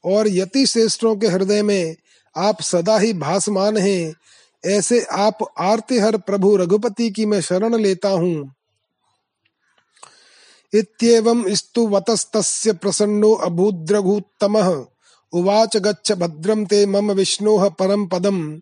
और 0.06 0.28
यति 0.28 0.66
श्रेष्ठों 0.66 1.16
के 1.16 1.28
हृदय 1.28 1.62
में 1.62 1.96
आप 2.38 2.62
सदा 2.62 2.98
ही 2.98 3.14
भासमान 3.14 3.78
हैं। 3.78 4.16
ऐसे 4.66 5.02
आप 5.02 5.38
आरती 5.60 5.98
हर 5.98 6.18
प्रभु 6.18 6.56
रघुपति 6.56 7.10
की 7.10 7.26
मैं 7.26 7.42
शरण 7.42 7.76
लेता 7.76 8.10
हूँ। 8.10 8.54
इत्येवं 10.74 11.56
स्तुवतस्तस्य 11.56 12.74
प्रसन्नो 12.74 13.34
अभूद्रघूत्तमः। 13.34 14.86
उवाच 15.34 15.78
गच्छ 15.78 16.12
भद्रं 16.12 16.66
ते 16.66 16.86
मम 16.86 17.12
विष्णोः 17.12 17.70
परम 17.70 18.08
पदम्। 18.08 18.60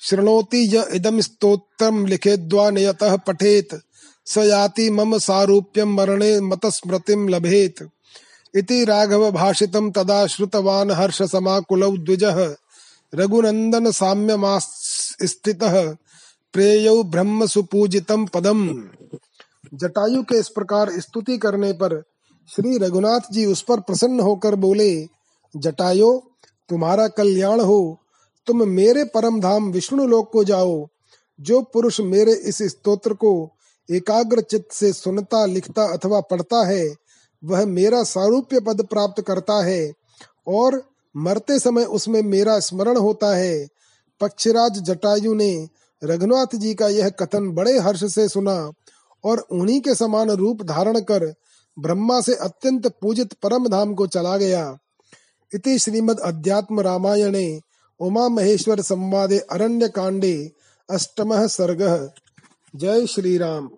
शृणोति 0.00 0.76
य 0.76 0.84
इदं 0.92 1.20
स्तोत्रं 1.20 2.06
लिखेद्वा 2.06 2.70
नियतः 2.70 3.16
पठेत्। 3.16 3.74
स 4.26 4.38
याति 4.38 4.90
मम 4.90 5.18
सारूप्यं 5.18 5.84
मरणे 5.84 6.40
मतस्मृतिं 6.40 7.28
लभेत्। 7.28 7.82
इति 8.56 8.84
राघव 8.84 9.30
भाषितं 9.30 9.90
तदा 9.90 10.26
श्रुतवान् 10.26 10.90
हर्ष 10.90 11.22
समाकुलौ 11.22 11.96
द्विजः। 11.96 12.54
रघुनन्दन 13.14 13.90
साम्यमास्थितः 13.90 15.96
प्रेयौ 16.52 17.02
ब्रह्म 17.02 17.46
सुपूजितम 17.46 18.26
पदम। 18.26 18.88
जटायु 19.74 20.22
के 20.22 20.38
इस 20.38 20.48
प्रकार 20.48 21.00
स्तुति 21.00 21.38
करने 21.38 21.72
पर 21.72 22.04
श्री 22.48 22.78
रघुनाथ 22.78 23.20
जी 23.32 23.46
उस 23.46 23.62
पर 23.62 23.80
प्रसन्न 23.80 24.20
होकर 24.20 24.54
बोले, 24.54 25.06
जटायो, 25.56 26.30
तुम्हारा 26.68 27.08
कल्याण 27.08 27.60
हो। 27.60 28.00
तुम 28.48 28.68
मेरे 28.68 29.04
परम 29.04 29.40
धाम 29.40 29.70
विष्णु 29.72 30.06
लोक 30.06 30.30
को 30.32 30.44
जाओ, 30.44 30.86
जो 31.38 31.60
पुरुष 31.62 32.00
मेरे 32.00 32.32
इस 32.32 32.58
स्तोत्र 32.62 33.14
को 33.14 33.50
एकाग्र 33.88 34.40
चित्त 34.40 34.72
से 34.72 34.92
सुनता, 34.92 35.44
लिखता 35.46 35.84
अथवा 35.84 36.20
पढ़ता 36.20 36.66
है, 36.66 36.94
वह 37.42 37.66
मेरा 37.66 38.02
सारूप्य 38.02 38.60
पद 38.60 38.82
प्राप्त 38.82 39.22
करता 39.22 39.64
है 39.64 39.92
और 40.46 40.82
मरते 41.16 41.58
समय 41.58 41.84
उसमें 41.84 42.22
मेरा 42.22 42.58
स्मरण 42.60 42.96
होता 42.96 43.34
है। 43.36 43.66
पक्षराज 44.20 44.78
जटायु 44.78 45.34
ने 45.34 45.68
रघुनाथ 46.02 46.56
जी 46.56 46.74
का 46.74 46.88
यह 46.88 47.08
कथन 47.08 47.50
बड़े 47.50 47.78
हर्ष 47.78 48.04
से 48.04 48.28
सुना 48.28 48.72
और 49.24 49.38
उन्हीं 49.38 49.80
के 49.80 49.94
समान 49.94 50.30
रूप 50.30 50.62
धारण 50.62 51.00
कर 51.00 51.32
ब्रह्मा 51.76 52.20
से 52.20 52.34
अत्यंत 52.34 52.86
पूजित 53.00 53.32
परम 53.32 53.68
धाम 53.68 53.94
को 53.94 54.06
चला 54.06 54.36
गया। 54.36 54.78
इति 55.54 55.78
श्रीमद 55.78 56.20
अध्यात्म 56.20 56.80
रामायणे 56.80 57.60
उमा 58.00 58.28
महेश्वर 58.28 58.80
संवादे 58.80 59.38
अरण्य 59.38 59.88
कांडे 59.88 60.52
अष्टम 60.90 61.46
सर्ग। 61.46 62.10
जय 62.76 63.06
श्री 63.06 63.38
राम 63.38 63.68